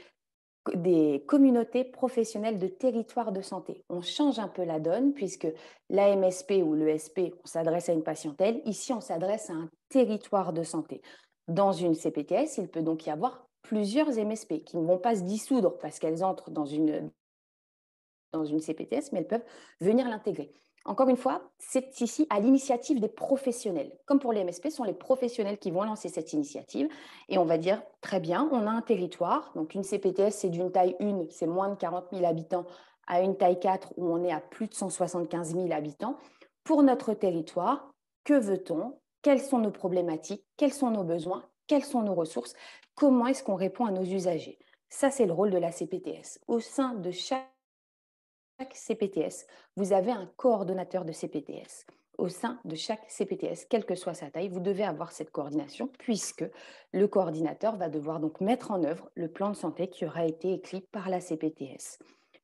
des 0.74 1.24
communautés 1.28 1.84
professionnelles 1.84 2.60
de 2.60 2.68
territoire 2.68 3.32
de 3.32 3.42
santé. 3.42 3.84
On 3.90 4.02
change 4.02 4.40
un 4.40 4.48
peu 4.48 4.64
la 4.64 4.80
donne 4.80 5.14
puisque 5.14 5.48
l'AMSP 5.90 6.62
ou 6.64 6.76
l'ESP, 6.76 7.34
on 7.44 7.48
s'adresse 7.48 7.90
à 7.90 7.94
une 7.94 8.04
patientèle. 8.04 8.62
Ici, 8.66 8.94
on 8.94 9.02
s'adresse 9.02 9.50
à 9.50 9.54
un 9.54 9.70
territoire 9.90 10.54
de 10.54 10.64
santé. 10.64 11.02
Dans 11.48 11.74
une 11.74 11.94
CPTS, 11.96 12.58
il 12.58 12.70
peut 12.70 12.82
donc 12.82 13.06
y 13.06 13.10
avoir 13.10 13.48
plusieurs 13.64 14.10
MSP 14.10 14.64
qui 14.64 14.78
ne 14.78 14.86
vont 14.86 14.98
pas 14.98 15.16
se 15.16 15.24
dissoudre 15.24 15.78
parce 15.78 16.00
qu'elles 16.00 16.24
entrent 16.24 16.52
dans 16.52 16.66
une, 16.66 17.10
dans 18.34 18.46
une 18.46 18.60
CPTS, 18.60 19.12
mais 19.12 19.20
elles 19.20 19.28
peuvent 19.28 19.46
venir 19.80 20.08
l'intégrer. 20.10 20.52
Encore 20.86 21.08
une 21.08 21.18
fois, 21.18 21.50
c'est 21.60 22.02
ici 22.02 22.28
à 22.30 22.42
l'initiative 22.42 23.00
des 23.00 23.08
professionnels. 23.08 23.98
Comme 24.06 24.20
pour 24.20 24.34
les 24.34 24.44
MSP, 24.44 24.66
ce 24.66 24.78
sont 24.78 24.84
les 24.84 24.94
professionnels 24.94 25.58
qui 25.58 25.72
vont 25.72 25.84
lancer 25.84 26.10
cette 26.10 26.34
initiative. 26.34 26.90
Et 27.30 27.38
on 27.38 27.46
va 27.46 27.58
dire, 27.58 27.82
très 28.02 28.20
bien, 28.20 28.50
on 28.52 28.68
a 28.68 28.72
un 28.72 28.82
territoire. 28.82 29.54
Donc 29.56 29.76
une 29.76 29.84
CPTS, 29.84 30.32
c'est 30.32 30.50
d'une 30.50 30.72
taille 30.72 30.98
1, 31.00 31.28
c'est 31.30 31.48
moins 31.48 31.70
de 31.70 31.76
40 31.76 32.08
000 32.12 32.26
habitants, 32.26 32.66
à 33.08 33.22
une 33.22 33.38
taille 33.38 33.60
4 33.60 33.94
où 33.96 34.08
on 34.08 34.24
est 34.26 34.34
à 34.34 34.42
plus 34.42 34.68
de 34.68 34.74
175 34.74 35.56
000 35.56 35.72
habitants. 35.72 36.18
Pour 36.66 36.84
notre 36.84 37.14
territoire, 37.14 37.94
que 38.26 38.34
veut-on? 38.34 39.00
Quelles 39.22 39.42
sont 39.42 39.60
nos 39.60 39.72
problématiques? 39.72 40.46
Quels 40.58 40.74
sont 40.74 40.92
nos 40.92 41.04
besoins? 41.04 41.46
Quelles 41.68 41.86
sont 41.86 42.02
nos 42.02 42.14
ressources? 42.14 42.54
Comment 42.96 43.28
est-ce 43.28 43.44
qu'on 43.44 43.56
répond 43.56 43.86
à 43.86 43.92
nos 43.92 44.04
usagers? 44.04 44.60
Ça, 44.90 45.10
c'est 45.10 45.26
le 45.26 45.34
rôle 45.34 45.50
de 45.50 45.58
la 45.58 45.72
CPTS. 45.72 46.40
Au 46.48 46.60
sein 46.60 46.94
de 46.94 47.10
chaque 47.10 47.53
CPTS, 48.74 49.48
vous 49.76 49.94
avez 49.94 50.12
un 50.12 50.30
coordonnateur 50.38 51.06
de 51.06 51.12
CPTS. 51.12 51.86
Au 52.20 52.30
sein 52.30 52.60
de 52.64 52.76
chaque 52.76 53.10
CPTS, 53.10 53.66
quelle 53.68 53.86
que 53.86 53.96
soit 53.96 54.14
sa 54.14 54.30
taille, 54.30 54.50
vous 54.50 54.60
devez 54.60 54.84
avoir 54.84 55.12
cette 55.12 55.32
coordination 55.32 55.90
puisque 55.98 56.46
le 56.92 57.08
coordinateur 57.08 57.76
va 57.76 57.90
devoir 57.90 58.20
donc 58.20 58.40
mettre 58.40 58.72
en 58.72 58.84
œuvre 58.84 59.10
le 59.16 59.28
plan 59.28 59.50
de 59.50 59.56
santé 59.56 59.88
qui 59.88 60.06
aura 60.06 60.26
été 60.26 60.54
écrit 60.54 60.82
par 60.82 61.10
la 61.10 61.20
CPTS. 61.20 61.98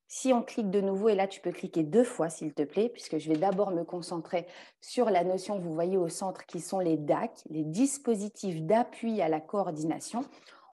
Si 0.08 0.34
on 0.34 0.42
clique 0.42 0.72
de 0.72 0.82
nouveau, 0.82 1.10
et 1.10 1.16
là 1.16 1.28
tu 1.28 1.40
peux 1.40 1.52
cliquer 1.52 1.84
deux 1.84 2.04
fois 2.04 2.30
s'il 2.30 2.56
te 2.56 2.64
plaît, 2.64 2.90
puisque 2.90 3.20
je 3.20 3.30
vais 3.30 3.38
d'abord 3.38 3.70
me 3.70 3.84
concentrer 3.84 4.48
sur 4.82 5.12
la 5.12 5.24
notion, 5.24 5.60
vous 5.60 5.76
voyez 5.76 5.98
au 5.98 6.10
centre, 6.10 6.48
qui 6.48 6.62
sont 6.62 6.80
les 6.80 6.98
DAC, 6.98 7.44
les 7.52 7.64
dispositifs 7.64 8.64
d'appui 8.64 9.22
à 9.22 9.30
la 9.30 9.40
coordination. 9.40 10.26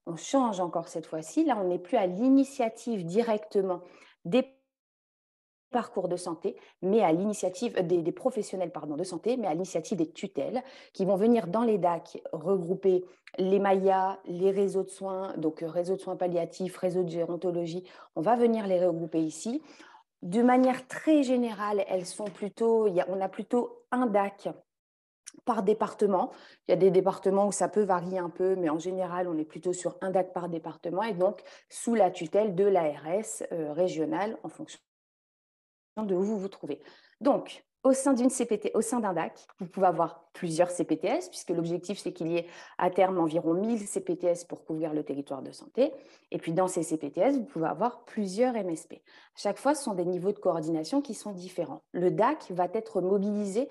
On 0.06 0.16
change 0.16 0.58
encore 0.60 0.88
cette 0.88 1.04
fois-ci. 1.04 1.44
Là, 1.44 1.58
on 1.60 1.68
n'est 1.68 1.78
plus 1.78 1.98
à 1.98 2.06
l'initiative 2.06 3.04
directement 3.04 3.82
des 4.24 4.56
parcours 5.70 6.08
de 6.08 6.16
santé, 6.16 6.56
mais 6.82 7.02
à 7.02 7.12
l'initiative 7.12 7.74
euh, 7.78 7.82
des, 7.82 8.12
professionnels 8.12 8.70
pardon, 8.70 8.96
de 8.96 9.04
santé, 9.04 9.36
mais 9.36 9.46
à 9.46 9.54
l'initiative 9.54 9.98
des 9.98 10.10
tutelles 10.10 10.62
qui 10.92 11.04
vont 11.04 11.16
venir 11.16 11.46
dans 11.46 11.62
les 11.62 11.78
DAC 11.78 12.22
regrouper 12.32 13.04
les 13.38 13.58
MAIA, 13.58 14.18
les 14.26 14.50
réseaux 14.50 14.84
de 14.84 14.88
soins, 14.88 15.34
donc 15.36 15.62
euh, 15.62 15.68
réseau 15.68 15.96
de 15.96 16.00
soins 16.00 16.16
palliatifs, 16.16 16.76
réseau 16.76 17.02
de 17.02 17.10
gérontologie. 17.10 17.84
On 18.14 18.20
va 18.20 18.36
venir 18.36 18.66
les 18.66 18.84
regrouper 18.84 19.20
ici. 19.20 19.62
De 20.22 20.42
manière 20.42 20.86
très 20.88 21.22
générale, 21.22 21.84
elles 21.88 22.06
sont 22.06 22.24
plutôt, 22.24 22.88
on 23.08 23.20
a 23.20 23.28
plutôt 23.28 23.84
un 23.92 24.06
DAC 24.06 24.48
par 25.44 25.62
département. 25.62 26.30
Il 26.66 26.72
y 26.72 26.74
a 26.74 26.76
des 26.76 26.90
départements 26.90 27.46
où 27.46 27.52
ça 27.52 27.68
peut 27.68 27.82
varier 27.82 28.18
un 28.18 28.30
peu, 28.30 28.56
mais 28.56 28.68
en 28.68 28.78
général, 28.78 29.28
on 29.28 29.38
est 29.38 29.44
plutôt 29.44 29.72
sur 29.72 29.96
un 30.00 30.10
DAC 30.10 30.32
par 30.32 30.48
département 30.48 31.02
et 31.02 31.14
donc 31.14 31.42
sous 31.68 31.94
la 31.94 32.10
tutelle 32.10 32.54
de 32.54 32.64
l'ARS 32.64 33.44
euh, 33.52 33.72
régionale 33.72 34.38
en 34.42 34.48
fonction 34.48 34.80
de 36.04 36.14
où 36.14 36.22
vous 36.22 36.38
vous 36.38 36.48
trouvez. 36.48 36.80
Donc, 37.20 37.64
au 37.84 37.92
sein 37.92 38.14
d'une 38.14 38.30
CPT, 38.30 38.72
au 38.74 38.80
sein 38.80 38.98
d'un 39.00 39.12
DAC, 39.12 39.46
vous 39.60 39.66
pouvez 39.66 39.86
avoir 39.86 40.28
plusieurs 40.32 40.70
CPTS, 40.70 41.28
puisque 41.30 41.50
l'objectif, 41.50 41.98
c'est 41.98 42.12
qu'il 42.12 42.26
y 42.28 42.36
ait 42.36 42.46
à 42.78 42.90
terme 42.90 43.18
environ 43.18 43.54
1000 43.54 43.86
CPTS 43.86 44.44
pour 44.48 44.64
couvrir 44.64 44.92
le 44.92 45.04
territoire 45.04 45.40
de 45.40 45.52
santé. 45.52 45.92
Et 46.32 46.38
puis, 46.38 46.52
dans 46.52 46.66
ces 46.66 46.82
CPTS, 46.82 47.36
vous 47.36 47.44
pouvez 47.44 47.66
avoir 47.66 48.04
plusieurs 48.04 48.54
MSP. 48.54 48.94
À 48.94 49.38
chaque 49.38 49.58
fois, 49.58 49.74
ce 49.74 49.84
sont 49.84 49.94
des 49.94 50.04
niveaux 50.04 50.32
de 50.32 50.38
coordination 50.38 51.00
qui 51.00 51.14
sont 51.14 51.30
différents. 51.30 51.82
Le 51.92 52.10
DAC 52.10 52.50
va 52.50 52.66
être 52.74 53.00
mobilisé 53.00 53.68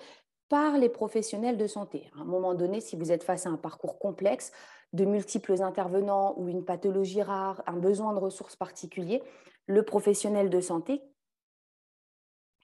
par 0.48 0.78
les 0.78 0.90
professionnels 0.90 1.58
de 1.58 1.68
santé. 1.68 2.10
À 2.18 2.22
un 2.22 2.26
moment 2.26 2.54
donné, 2.54 2.80
si 2.80 2.96
vous 2.96 3.12
êtes 3.12 3.24
face 3.24 3.46
à 3.46 3.50
un 3.50 3.58
parcours 3.58 4.00
complexe, 4.00 4.52
de 4.94 5.04
multiples 5.04 5.62
intervenants 5.62 6.36
ou 6.38 6.48
une 6.48 6.64
pathologie 6.64 7.22
rare, 7.22 7.62
un 7.68 7.76
besoin 7.76 8.14
de 8.14 8.20
ressources 8.20 8.56
particuliers, 8.56 9.22
le 9.68 9.84
professionnel 9.84 10.50
de 10.50 10.62
santé 10.62 11.02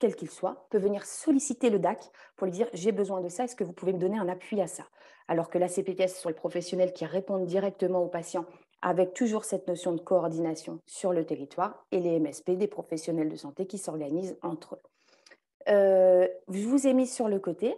quel 0.02 0.16
qu'il 0.16 0.32
soit, 0.32 0.66
peut 0.72 0.80
venir 0.80 1.06
solliciter 1.06 1.70
le 1.70 1.78
DAC 1.78 2.10
pour 2.36 2.46
lui 2.46 2.52
dire 2.52 2.68
j'ai 2.74 2.92
besoin 2.92 3.22
de 3.22 3.30
ça, 3.30 3.44
est-ce 3.44 3.56
que 3.56 3.64
vous 3.64 3.72
pouvez 3.72 3.94
me 3.94 4.00
donner 4.00 4.18
un 4.18 4.28
appui 4.28 4.60
à 4.60 4.66
ça? 4.66 4.84
Alors 5.28 5.50
que 5.52 5.60
la 5.60 5.68
CPTS, 5.68 6.08
sont 6.08 6.28
les 6.28 6.36
professionnels 6.36 6.92
qui 6.92 7.06
répondent 7.06 7.46
directement 7.46 8.02
aux 8.02 8.08
patients 8.08 8.46
avec 8.82 9.14
toujours 9.14 9.46
cette 9.46 9.68
notion 9.68 9.94
de 9.94 10.02
coordination 10.02 10.80
sur 10.88 11.14
le 11.14 11.24
territoire 11.24 11.86
et 11.92 12.00
les 12.00 12.20
MSP, 12.20 12.52
des 12.52 12.68
professionnels 12.68 13.30
de 13.30 13.36
santé 13.36 13.68
qui 13.68 13.78
s'organisent 13.78 14.38
entre 14.42 14.76
eux. 14.76 14.82
Euh, 15.70 16.28
je 16.50 16.68
vous 16.68 16.88
ai 16.88 16.94
mis 16.94 17.06
sur 17.06 17.30
le 17.30 17.38
côté. 17.38 17.76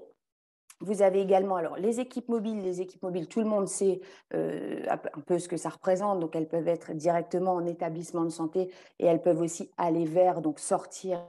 Vous 0.79 1.01
avez 1.01 1.19
également 1.19 1.57
alors 1.57 1.75
les 1.75 1.99
équipes 1.99 2.29
mobiles. 2.29 2.61
Les 2.61 2.79
équipes 2.79 3.03
mobiles, 3.03 3.27
tout 3.27 3.41
le 3.41 3.45
monde 3.45 3.67
sait 3.67 3.99
euh, 4.33 4.85
un 4.87 5.19
peu 5.19 5.39
ce 5.39 5.49
que 5.49 5.57
ça 5.57 5.69
représente. 5.69 6.21
Donc, 6.21 6.37
elles 6.37 6.47
peuvent 6.47 6.69
être 6.69 6.93
directement 6.93 7.55
en 7.55 7.65
établissement 7.65 8.23
de 8.23 8.29
santé 8.29 8.69
et 8.99 9.05
elles 9.05 9.21
peuvent 9.21 9.41
aussi 9.41 9.69
aller 9.77 10.05
vers, 10.05 10.41
donc 10.41 10.59
sortir 10.59 11.21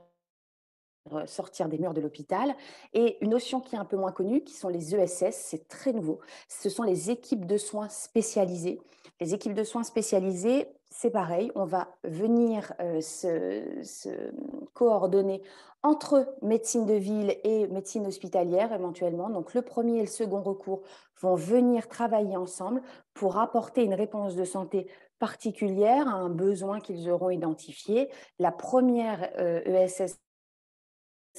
sortir 1.26 1.68
des 1.68 1.78
murs 1.78 1.94
de 1.94 2.00
l'hôpital. 2.00 2.54
Et 2.92 3.18
une 3.22 3.30
notion 3.30 3.60
qui 3.60 3.76
est 3.76 3.78
un 3.78 3.84
peu 3.84 3.96
moins 3.96 4.12
connue, 4.12 4.42
qui 4.42 4.54
sont 4.54 4.68
les 4.68 4.94
ESS, 4.94 5.34
c'est 5.36 5.68
très 5.68 5.92
nouveau. 5.92 6.20
Ce 6.48 6.68
sont 6.68 6.82
les 6.82 7.10
équipes 7.10 7.46
de 7.46 7.56
soins 7.56 7.88
spécialisées. 7.88 8.80
Les 9.20 9.34
équipes 9.34 9.54
de 9.54 9.64
soins 9.64 9.84
spécialisées, 9.84 10.66
c'est 10.90 11.10
pareil, 11.10 11.50
on 11.54 11.64
va 11.64 11.88
venir 12.04 12.72
euh, 12.80 13.00
se, 13.00 14.32
coordonner 14.74 15.42
entre 15.82 16.34
médecine 16.40 16.86
de 16.86 16.94
ville 16.94 17.36
et 17.44 17.66
médecine 17.66 18.06
hospitalière 18.06 18.72
éventuellement. 18.72 19.28
Donc 19.28 19.54
le 19.54 19.62
premier 19.62 19.98
et 19.98 20.02
le 20.02 20.06
second 20.06 20.40
recours 20.40 20.82
vont 21.20 21.34
venir 21.34 21.88
travailler 21.88 22.36
ensemble 22.36 22.80
pour 23.12 23.38
apporter 23.38 23.84
une 23.84 23.94
réponse 23.94 24.34
de 24.34 24.44
santé 24.44 24.88
particulière 25.18 26.08
à 26.08 26.12
un 26.12 26.30
besoin 26.30 26.80
qu'ils 26.80 27.10
auront 27.10 27.30
identifié. 27.30 28.08
La 28.38 28.50
première 28.50 29.30
ESS 29.38 30.00
euh, 30.00 30.06
e 30.06 30.23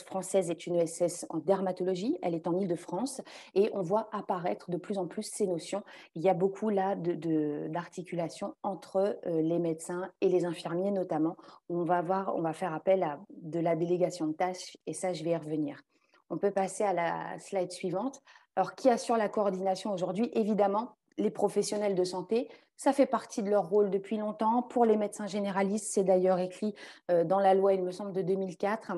française 0.04 0.50
est 0.50 0.68
une 0.68 0.76
ESS 0.76 1.26
en 1.30 1.38
dermatologie, 1.38 2.18
elle 2.22 2.36
est 2.36 2.48
en 2.48 2.58
Ile-de-France 2.58 3.22
et 3.54 3.70
on 3.74 3.82
voit 3.82 4.10
apparaître 4.12 4.70
de 4.70 4.78
plus 4.78 4.98
en 4.98 5.08
plus 5.08 5.24
ces 5.24 5.48
notions. 5.48 5.84
Il 6.16 6.22
y 6.22 6.30
a 6.30 6.34
beaucoup 6.34 6.70
là 6.70 6.96
d'articulation 6.96 8.50
de, 8.50 8.54
entre 8.64 9.20
euh, 9.26 9.42
les 9.42 9.60
médecins 9.60 10.10
et 10.22 10.30
les 10.30 10.46
infirmiers 10.46 10.92
notamment. 10.92 11.38
On 11.70 11.84
va, 11.84 12.04
on 12.36 12.42
va 12.42 12.54
faire 12.54 12.74
appel 12.74 13.04
à 13.04 13.20
de 13.30 13.60
la 13.60 13.76
délégation 13.76 14.28
de 14.28 14.34
tâches 14.34 14.78
et 14.86 14.94
ça, 14.94 15.14
je 15.14 15.24
vais 15.24 15.32
y 15.32 15.38
revenir. 15.38 15.82
On 16.30 16.38
peut 16.38 16.52
passer 16.52 16.84
à 16.84 16.94
la 16.94 17.38
slide 17.40 17.72
suivante. 17.72 18.22
Alors, 18.56 18.76
qui 18.76 18.90
assure 18.90 19.18
la 19.18 19.30
coordination 19.30 19.92
aujourd'hui? 19.92 20.30
Évidemment, 20.34 20.96
les 21.18 21.30
professionnels 21.30 21.96
de 21.96 22.04
santé. 22.04 22.50
Ça 22.78 22.94
fait 22.94 23.06
partie 23.06 23.44
de 23.44 23.50
leur 23.50 23.70
rôle 23.70 23.90
depuis 23.90 24.18
longtemps. 24.18 24.62
Pour 24.64 24.86
les 24.86 24.98
médecins 24.98 25.28
généralistes, 25.28 25.88
c'est 25.92 26.04
d'ailleurs 26.04 26.40
écrit 26.40 26.74
euh, 27.12 27.24
dans 27.24 27.40
la 27.40 27.54
loi, 27.54 27.74
il 27.74 27.84
me 27.84 27.92
semble, 27.92 28.12
de 28.12 28.22
2004 28.22 28.94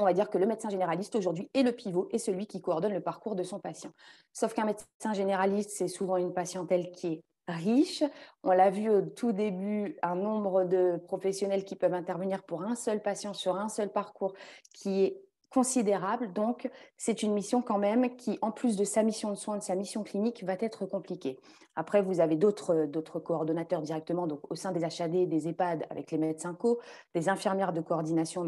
on 0.00 0.04
va 0.04 0.12
dire 0.12 0.30
que 0.30 0.38
le 0.38 0.46
médecin 0.46 0.70
généraliste 0.70 1.14
aujourd'hui 1.16 1.50
est 1.54 1.62
le 1.62 1.72
pivot 1.72 2.08
et 2.10 2.18
celui 2.18 2.46
qui 2.46 2.60
coordonne 2.60 2.92
le 2.92 3.00
parcours 3.00 3.36
de 3.36 3.42
son 3.42 3.58
patient. 3.58 3.90
Sauf 4.32 4.54
qu'un 4.54 4.64
médecin 4.64 5.12
généraliste, 5.12 5.70
c'est 5.70 5.88
souvent 5.88 6.16
une 6.16 6.32
patientèle 6.32 6.90
qui 6.90 7.06
est 7.08 7.22
riche. 7.48 8.04
On 8.42 8.52
l'a 8.52 8.70
vu 8.70 8.88
au 8.90 9.02
tout 9.02 9.32
début, 9.32 9.96
un 10.02 10.14
nombre 10.14 10.64
de 10.64 10.96
professionnels 11.06 11.64
qui 11.64 11.76
peuvent 11.76 11.94
intervenir 11.94 12.42
pour 12.44 12.62
un 12.62 12.74
seul 12.74 13.02
patient 13.02 13.34
sur 13.34 13.56
un 13.56 13.68
seul 13.68 13.90
parcours 13.90 14.34
qui 14.72 15.04
est 15.04 15.20
considérable. 15.50 16.32
Donc, 16.32 16.70
c'est 16.96 17.22
une 17.22 17.32
mission 17.32 17.60
quand 17.60 17.78
même 17.78 18.16
qui, 18.16 18.38
en 18.40 18.52
plus 18.52 18.76
de 18.76 18.84
sa 18.84 19.02
mission 19.02 19.30
de 19.30 19.34
soins, 19.34 19.58
de 19.58 19.62
sa 19.62 19.74
mission 19.74 20.04
clinique, 20.04 20.44
va 20.44 20.54
être 20.60 20.86
compliquée. 20.86 21.38
Après, 21.74 22.02
vous 22.02 22.20
avez 22.20 22.36
d'autres 22.36 23.18
coordonnateurs 23.18 23.82
directement 23.82 24.26
donc 24.26 24.48
au 24.50 24.54
sein 24.54 24.70
des 24.72 24.84
HAD, 24.84 25.28
des 25.28 25.48
EHPAD 25.48 25.86
avec 25.90 26.12
les 26.12 26.18
médecins 26.18 26.54
co, 26.54 26.80
des 27.14 27.28
infirmières 27.28 27.72
de 27.72 27.80
coordination 27.80 28.44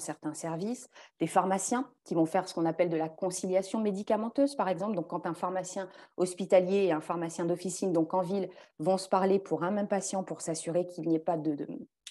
certains 0.00 0.34
services, 0.34 0.88
des 1.20 1.26
pharmaciens 1.26 1.88
qui 2.04 2.14
vont 2.14 2.26
faire 2.26 2.48
ce 2.48 2.54
qu'on 2.54 2.66
appelle 2.66 2.88
de 2.88 2.96
la 2.96 3.08
conciliation 3.08 3.80
médicamenteuse, 3.80 4.56
par 4.56 4.68
exemple. 4.68 4.96
Donc, 4.96 5.08
quand 5.08 5.26
un 5.26 5.34
pharmacien 5.34 5.88
hospitalier 6.16 6.86
et 6.86 6.92
un 6.92 7.00
pharmacien 7.00 7.44
d'officine, 7.44 7.92
donc 7.92 8.14
en 8.14 8.22
ville, 8.22 8.48
vont 8.78 8.98
se 8.98 9.08
parler 9.08 9.38
pour 9.38 9.62
un 9.62 9.70
même 9.70 9.88
patient 9.88 10.24
pour 10.24 10.40
s'assurer 10.40 10.86
qu'il 10.86 11.06
n'y 11.08 11.14
ait 11.14 11.20
pas 11.20 11.36
de, 11.36 11.54
de 11.54 11.68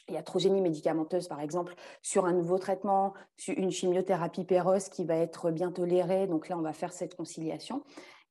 iatrogénie 0.09 0.61
médicamenteuse, 0.61 1.27
par 1.27 1.41
exemple, 1.41 1.75
sur 2.01 2.25
un 2.25 2.33
nouveau 2.33 2.57
traitement, 2.57 3.13
sur 3.37 3.57
une 3.57 3.71
chimiothérapie 3.71 4.43
péreuse 4.43 4.89
qui 4.89 5.05
va 5.05 5.15
être 5.15 5.51
bien 5.51 5.71
tolérée. 5.71 6.27
Donc 6.27 6.49
là, 6.49 6.57
on 6.57 6.61
va 6.61 6.73
faire 6.73 6.93
cette 6.93 7.15
conciliation. 7.15 7.83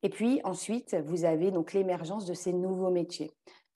Et 0.02 0.10
puis 0.10 0.40
ensuite, 0.44 0.96
vous 1.06 1.24
avez 1.24 1.50
donc 1.50 1.72
l'émergence 1.72 2.24
de 2.24 2.34
ces 2.34 2.52
nouveaux 2.52 2.90
métiers. 2.90 3.32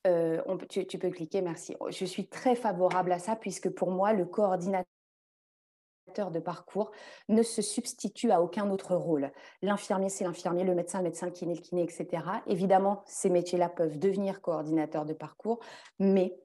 Euh, 0.07 0.43
on, 0.47 0.57
tu, 0.59 0.87
tu 0.87 0.99
peux 0.99 1.11
cliquer, 1.11 1.43
merci. 1.43 1.77
Je 1.91 2.05
suis 2.05 2.27
très 2.27 2.55
favorable 2.55 3.13
à 3.13 3.19
ça 3.19 3.37
puisque 3.37 3.71
pour 3.71 3.91
moi, 3.91 4.13
le 4.13 4.25
coordinateur 4.25 4.87
de 6.13 6.39
parcours 6.39 6.91
ne 7.29 7.43
se 7.43 7.63
substitue 7.63 8.31
à 8.31 8.43
aucun 8.43 8.71
autre 8.71 8.95
rôle. 8.95 9.33
L'infirmier, 9.63 10.09
c'est 10.09 10.25
l'infirmier, 10.25 10.65
le 10.65 10.75
médecin, 10.75 10.99
le 10.99 11.05
médecin, 11.05 11.27
le 11.27 11.33
kiné, 11.33 11.55
le 11.55 11.61
kiné, 11.61 11.83
etc. 11.83 12.23
Évidemment, 12.47 13.03
ces 13.07 13.31
métiers-là 13.31 13.69
peuvent 13.69 13.99
devenir 13.99 14.41
coordinateurs 14.41 15.07
de 15.07 15.15
parcours, 15.15 15.61
mais 15.99 16.37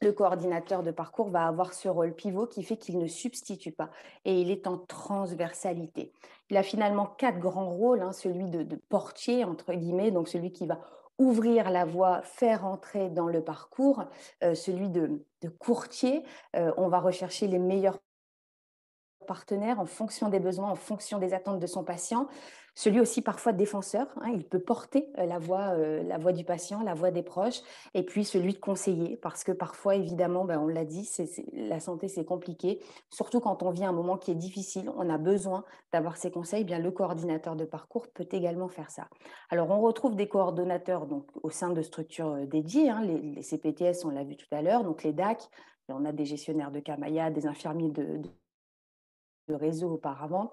le 0.00 0.12
coordinateur 0.12 0.82
de 0.82 0.90
parcours 0.90 1.28
va 1.28 1.46
avoir 1.46 1.72
ce 1.74 1.88
rôle 1.88 2.14
pivot 2.14 2.46
qui 2.46 2.62
fait 2.62 2.76
qu'il 2.76 2.98
ne 2.98 3.08
substitue 3.08 3.72
pas 3.72 3.90
et 4.24 4.40
il 4.40 4.50
est 4.50 4.66
en 4.66 4.78
transversalité. 4.78 6.12
Il 6.50 6.56
a 6.56 6.62
finalement 6.62 7.06
quatre 7.06 7.38
grands 7.38 7.70
rôles, 7.70 8.02
hein, 8.02 8.12
celui 8.12 8.48
de, 8.48 8.62
de, 8.62 8.76
portier, 8.76 9.44
entre 9.44 9.74
guillemets, 9.74 10.10
donc 10.10 10.28
celui 10.28 10.52
qui 10.52 10.66
va 10.66 10.80
ouvrir 11.18 11.70
la 11.70 11.84
voie, 11.84 12.22
faire 12.22 12.64
entrer 12.64 13.10
dans 13.10 13.26
le 13.26 13.42
parcours 13.42 14.04
celui 14.40 14.88
de, 14.88 15.20
courtier. 15.58 16.22
on 16.54 16.88
va 16.88 17.00
rechercher 17.00 17.48
les 17.48 17.58
meilleurs 17.58 17.98
partenaires 19.28 19.78
en 19.78 19.86
fonction 19.86 20.28
des 20.28 20.40
besoins, 20.40 20.70
en 20.70 20.74
fonction 20.74 21.20
des 21.20 21.34
attentes 21.34 21.60
de 21.60 21.66
son 21.68 21.84
patient 21.84 22.26
celui 22.78 23.00
aussi 23.00 23.22
parfois 23.22 23.52
défenseur, 23.52 24.06
hein, 24.20 24.30
il 24.32 24.44
peut 24.44 24.60
porter 24.60 25.08
euh, 25.18 25.26
la 25.26 25.40
voix, 25.40 25.70
euh, 25.70 26.00
la 26.04 26.16
voix 26.16 26.32
du 26.32 26.44
patient, 26.44 26.80
la 26.84 26.94
voix 26.94 27.10
des 27.10 27.24
proches, 27.24 27.60
et 27.92 28.04
puis 28.04 28.24
celui 28.24 28.52
de 28.52 28.60
conseiller, 28.60 29.16
parce 29.16 29.42
que 29.42 29.50
parfois, 29.50 29.96
évidemment, 29.96 30.44
ben, 30.44 30.60
on 30.60 30.68
l'a 30.68 30.84
dit, 30.84 31.10
la 31.54 31.80
santé, 31.80 32.06
c'est 32.06 32.24
compliqué, 32.24 32.78
surtout 33.10 33.40
quand 33.40 33.64
on 33.64 33.70
vit 33.70 33.84
un 33.84 33.90
moment 33.90 34.16
qui 34.16 34.30
est 34.30 34.36
difficile, 34.36 34.92
on 34.96 35.10
a 35.10 35.18
besoin 35.18 35.64
d'avoir 35.92 36.16
ces 36.16 36.30
conseils, 36.30 36.62
bien 36.62 36.78
le 36.78 36.92
coordinateur 36.92 37.56
de 37.56 37.64
parcours 37.64 38.06
peut 38.14 38.28
également 38.30 38.68
faire 38.68 38.92
ça. 38.92 39.08
Alors, 39.50 39.68
on 39.70 39.80
retrouve 39.80 40.14
des 40.14 40.28
coordonnateurs 40.28 41.06
donc, 41.06 41.26
au 41.42 41.50
sein 41.50 41.70
de 41.70 41.82
structures 41.82 42.30
euh, 42.34 42.46
dédiées, 42.46 42.90
hein, 42.90 43.02
les, 43.02 43.42
CPTS, 43.42 44.04
on 44.04 44.10
l'a 44.10 44.22
vu 44.22 44.36
tout 44.36 44.46
à 44.52 44.62
l'heure, 44.62 44.84
donc 44.84 45.02
les 45.02 45.12
DAC, 45.12 45.42
on 45.88 46.04
a 46.04 46.12
des 46.12 46.26
gestionnaires 46.26 46.70
de 46.70 46.78
Camaya, 46.78 47.30
des 47.30 47.48
infirmiers 47.48 47.90
de 47.90 48.22
réseau 49.54 49.92
auparavant, 49.92 50.52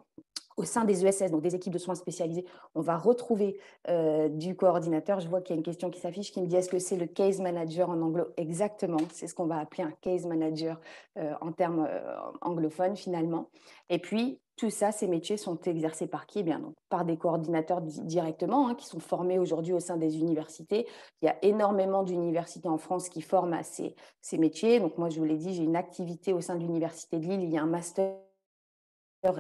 au 0.58 0.64
sein 0.64 0.86
des 0.86 1.06
ESS, 1.06 1.32
donc 1.32 1.42
des 1.42 1.56
équipes 1.56 1.74
de 1.74 1.78
soins 1.78 1.96
spécialisées, 1.96 2.46
on 2.76 2.82
va 2.82 2.98
retrouver 2.98 3.60
euh, 3.90 4.30
du 4.30 4.56
coordinateur. 4.56 5.20
Je 5.20 5.28
vois 5.28 5.42
qu'il 5.42 5.56
y 5.56 5.58
a 5.58 5.60
une 5.60 5.64
question 5.64 5.90
qui 5.90 6.00
s'affiche 6.00 6.32
qui 6.32 6.42
me 6.42 6.48
dit 6.48 6.56
est-ce 6.56 6.70
que 6.70 6.80
c'est 6.80 6.96
le 6.96 7.08
case 7.08 7.42
manager 7.42 7.90
en 7.90 8.02
anglo 8.02 8.26
Exactement, 8.38 9.00
c'est 9.12 9.28
ce 9.28 9.36
qu'on 9.36 9.48
va 9.48 9.60
appeler 9.60 9.84
un 9.84 9.92
case 10.02 10.26
manager 10.26 10.80
euh, 11.18 11.34
en 11.42 11.52
termes 11.52 11.86
euh, 11.90 12.16
anglophones 12.42 12.96
finalement. 12.96 13.50
Et 13.90 14.00
puis, 14.00 14.40
tout 14.56 14.70
ça, 14.70 14.94
ces 14.94 15.08
métiers 15.08 15.36
sont 15.36 15.60
exercés 15.64 16.08
par 16.08 16.26
qui? 16.26 16.40
Eh 16.40 16.44
bien, 16.44 16.60
donc, 16.60 16.76
Par 16.88 17.04
des 17.04 17.18
coordinateurs 17.18 17.82
directement, 17.82 18.70
hein, 18.70 18.76
qui 18.76 18.86
sont 18.86 19.02
formés 19.02 19.38
aujourd'hui 19.38 19.74
au 19.74 19.82
sein 19.82 19.98
des 19.98 20.18
universités. 20.18 20.88
Il 21.22 21.26
y 21.26 21.28
a 21.28 21.36
énormément 21.42 22.04
d'universités 22.04 22.70
en 22.70 22.78
France 22.78 23.10
qui 23.10 23.22
forment 23.22 23.52
à 23.52 23.64
ces, 23.64 23.96
ces 24.22 24.38
métiers. 24.38 24.80
Donc 24.80 24.98
moi, 24.98 25.10
je 25.10 25.20
vous 25.20 25.26
l'ai 25.26 25.36
dit, 25.36 25.54
j'ai 25.54 25.64
une 25.64 25.76
activité 25.76 26.32
au 26.32 26.40
sein 26.40 26.56
de 26.56 26.62
l'Université 26.62 27.20
de 27.20 27.26
Lille. 27.26 27.44
Il 27.44 27.50
y 27.50 27.58
a 27.58 27.64
un 27.64 27.68
master 27.68 28.16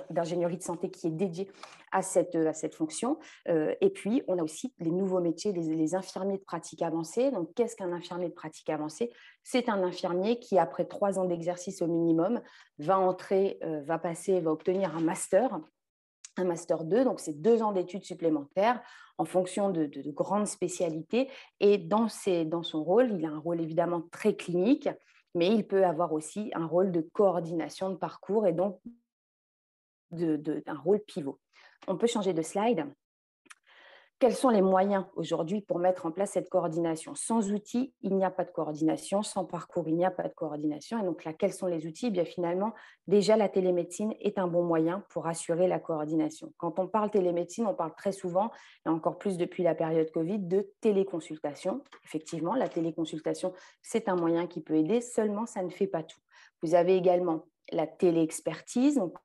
d'ingénierie 0.09 0.57
de 0.57 0.63
santé 0.63 0.89
qui 0.89 1.07
est 1.07 1.11
dédié 1.11 1.49
à 1.91 2.01
cette, 2.01 2.35
à 2.35 2.53
cette 2.53 2.75
fonction. 2.75 3.17
Euh, 3.47 3.73
et 3.81 3.89
puis, 3.89 4.23
on 4.27 4.37
a 4.37 4.43
aussi 4.43 4.73
les 4.79 4.91
nouveaux 4.91 5.21
métiers, 5.21 5.53
les, 5.53 5.95
infirmiers 5.95 6.37
de 6.37 6.43
pratique 6.43 6.81
avancée. 6.81 7.31
Donc, 7.31 7.53
qu'est-ce 7.55 7.75
qu'un 7.75 7.93
infirmier 7.93 8.29
de 8.29 8.33
pratique 8.33 8.69
avancée? 8.69 9.11
C'est 9.43 9.69
un 9.69 9.83
infirmier 9.83 10.39
qui, 10.39 10.57
après 10.57 10.85
trois 10.85 11.19
ans 11.19 11.25
d'exercice 11.25 11.81
au 11.81 11.87
minimum, 11.87 12.41
va 12.79 12.99
entrer, 12.99 13.59
euh, 13.63 13.81
va 13.83 13.97
passer, 13.97 14.39
va 14.41 14.51
obtenir 14.51 14.95
un 14.95 15.01
master 15.01 15.59
un 16.37 16.43
master 16.43 16.83
2, 16.83 17.05
donc 17.05 17.21
c'est 17.21 17.41
deux 17.41 17.61
ans 17.61 17.71
d'études 17.71 18.03
supplémentaires 18.03 18.81
en 19.17 19.23
fonction 19.23 19.69
de, 19.69 19.85
de, 19.85 20.11
grandes 20.11 20.47
spécialités. 20.47 21.29
Et 21.61 21.77
dans, 21.77 22.09
ses, 22.09 22.43
dans 22.43 22.63
son 22.63 22.83
rôle, 22.83 23.11
il 23.17 23.25
a 23.25 23.29
un 23.29 23.39
rôle 23.39 23.61
évidemment 23.61 24.03
très 24.11 24.35
clinique, 24.35 24.89
mais 25.33 25.47
il 25.47 25.65
peut 25.65 25.85
avoir 25.85 26.11
aussi 26.13 26.51
un 26.53 26.65
rôle 26.65 26.91
de 26.91 27.01
coordination 27.01 27.89
de 27.89 27.95
parcours 27.95 28.47
et 28.47 28.53
donc 28.53 28.79
d'un 30.11 30.77
rôle 30.83 30.99
pivot. 30.99 31.39
On 31.87 31.97
peut 31.97 32.07
changer 32.07 32.33
de 32.33 32.41
slide. 32.41 32.85
Quels 34.17 34.33
sont 34.33 34.49
les 34.49 34.61
moyens 34.61 35.03
aujourd'hui 35.17 35.59
pour 35.59 35.77
mettre 35.77 36.05
en 36.05 36.11
place 36.11 36.31
cette 36.31 36.49
coordination? 36.49 37.15
Sans 37.15 37.51
outils, 37.51 37.93
il 38.01 38.15
n'y 38.15 38.23
a 38.23 38.31
pas 38.31 38.45
de 38.45 38.49
coordination. 38.49 39.23
Sans 39.23 39.43
parcours, 39.43 39.89
il 39.89 39.95
n'y 39.97 40.05
a 40.05 40.09
pas 40.09 40.23
de 40.23 40.33
coordination. 40.33 40.97
Et 41.01 41.03
donc 41.03 41.25
là, 41.25 41.33
quels 41.33 41.51
sont 41.51 41.67
les 41.67 41.85
outils? 41.85 42.07
Eh 42.07 42.11
Bien 42.11 42.23
finalement, 42.23 42.73
déjà 43.07 43.35
la 43.35 43.49
télémédecine 43.49 44.13
est 44.21 44.39
un 44.39 44.47
bon 44.47 44.63
moyen 44.63 45.03
pour 45.09 45.27
assurer 45.27 45.67
la 45.67 45.79
coordination. 45.79 46.53
Quand 46.55 46.79
on 46.79 46.87
parle 46.87 47.11
télémédecine, 47.11 47.67
on 47.67 47.73
parle 47.73 47.93
très 47.93 48.13
souvent, 48.13 48.51
et 48.85 48.89
encore 48.89 49.17
plus 49.17 49.35
depuis 49.35 49.63
la 49.63 49.75
période 49.75 50.09
Covid, 50.11 50.39
de 50.39 50.71
téléconsultation. 50.79 51.83
Effectivement, 52.05 52.55
la 52.55 52.69
téléconsultation, 52.69 53.53
c'est 53.81 54.07
un 54.07 54.15
moyen 54.15 54.47
qui 54.47 54.61
peut 54.61 54.75
aider. 54.75 55.01
Seulement, 55.01 55.45
ça 55.45 55.61
ne 55.61 55.69
fait 55.69 55.87
pas 55.87 56.03
tout. 56.03 56.21
Vous 56.63 56.73
avez 56.73 56.95
également 56.95 57.47
la 57.73 57.85
téléexpertise. 57.85 58.95
Donc, 58.95 59.17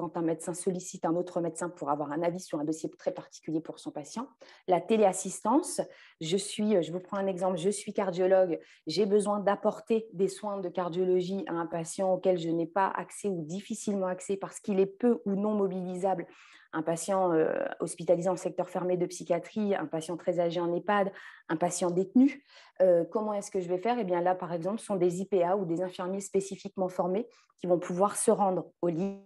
quand 0.00 0.16
un 0.16 0.22
médecin 0.22 0.54
sollicite 0.54 1.04
un 1.04 1.14
autre 1.14 1.42
médecin 1.42 1.68
pour 1.68 1.90
avoir 1.90 2.10
un 2.10 2.22
avis 2.22 2.40
sur 2.40 2.58
un 2.58 2.64
dossier 2.64 2.90
très 2.90 3.12
particulier 3.12 3.60
pour 3.60 3.78
son 3.78 3.90
patient. 3.90 4.28
La 4.66 4.80
téléassistance, 4.80 5.82
je 6.22 6.38
suis, 6.38 6.82
je 6.82 6.90
vous 6.90 7.00
prends 7.00 7.18
un 7.18 7.26
exemple, 7.26 7.58
je 7.58 7.68
suis 7.68 7.92
cardiologue, 7.92 8.58
j'ai 8.86 9.04
besoin 9.04 9.40
d'apporter 9.40 10.08
des 10.14 10.28
soins 10.28 10.58
de 10.58 10.70
cardiologie 10.70 11.44
à 11.48 11.52
un 11.52 11.66
patient 11.66 12.14
auquel 12.14 12.38
je 12.38 12.48
n'ai 12.48 12.66
pas 12.66 12.88
accès 12.88 13.28
ou 13.28 13.42
difficilement 13.42 14.06
accès 14.06 14.38
parce 14.38 14.58
qu'il 14.58 14.80
est 14.80 14.86
peu 14.86 15.20
ou 15.26 15.32
non 15.32 15.54
mobilisable. 15.54 16.26
Un 16.72 16.82
patient 16.82 17.32
euh, 17.32 17.52
hospitalisé 17.80 18.28
en 18.28 18.36
secteur 18.36 18.70
fermé 18.70 18.96
de 18.96 19.04
psychiatrie, 19.04 19.74
un 19.74 19.86
patient 19.86 20.16
très 20.16 20.38
âgé 20.38 20.60
en 20.60 20.72
EHPAD, 20.72 21.12
un 21.48 21.56
patient 21.56 21.90
détenu. 21.90 22.44
Euh, 22.80 23.04
comment 23.04 23.34
est-ce 23.34 23.50
que 23.50 23.60
je 23.60 23.68
vais 23.68 23.78
faire? 23.78 23.98
Eh 23.98 24.04
bien 24.04 24.22
là, 24.22 24.34
par 24.34 24.52
exemple, 24.52 24.78
ce 24.78 24.86
sont 24.86 24.96
des 24.96 25.20
IPA 25.20 25.56
ou 25.56 25.66
des 25.66 25.82
infirmiers 25.82 26.20
spécifiquement 26.20 26.88
formés 26.88 27.26
qui 27.58 27.66
vont 27.66 27.78
pouvoir 27.78 28.16
se 28.16 28.30
rendre 28.30 28.70
au 28.82 28.88
lit 28.88 29.18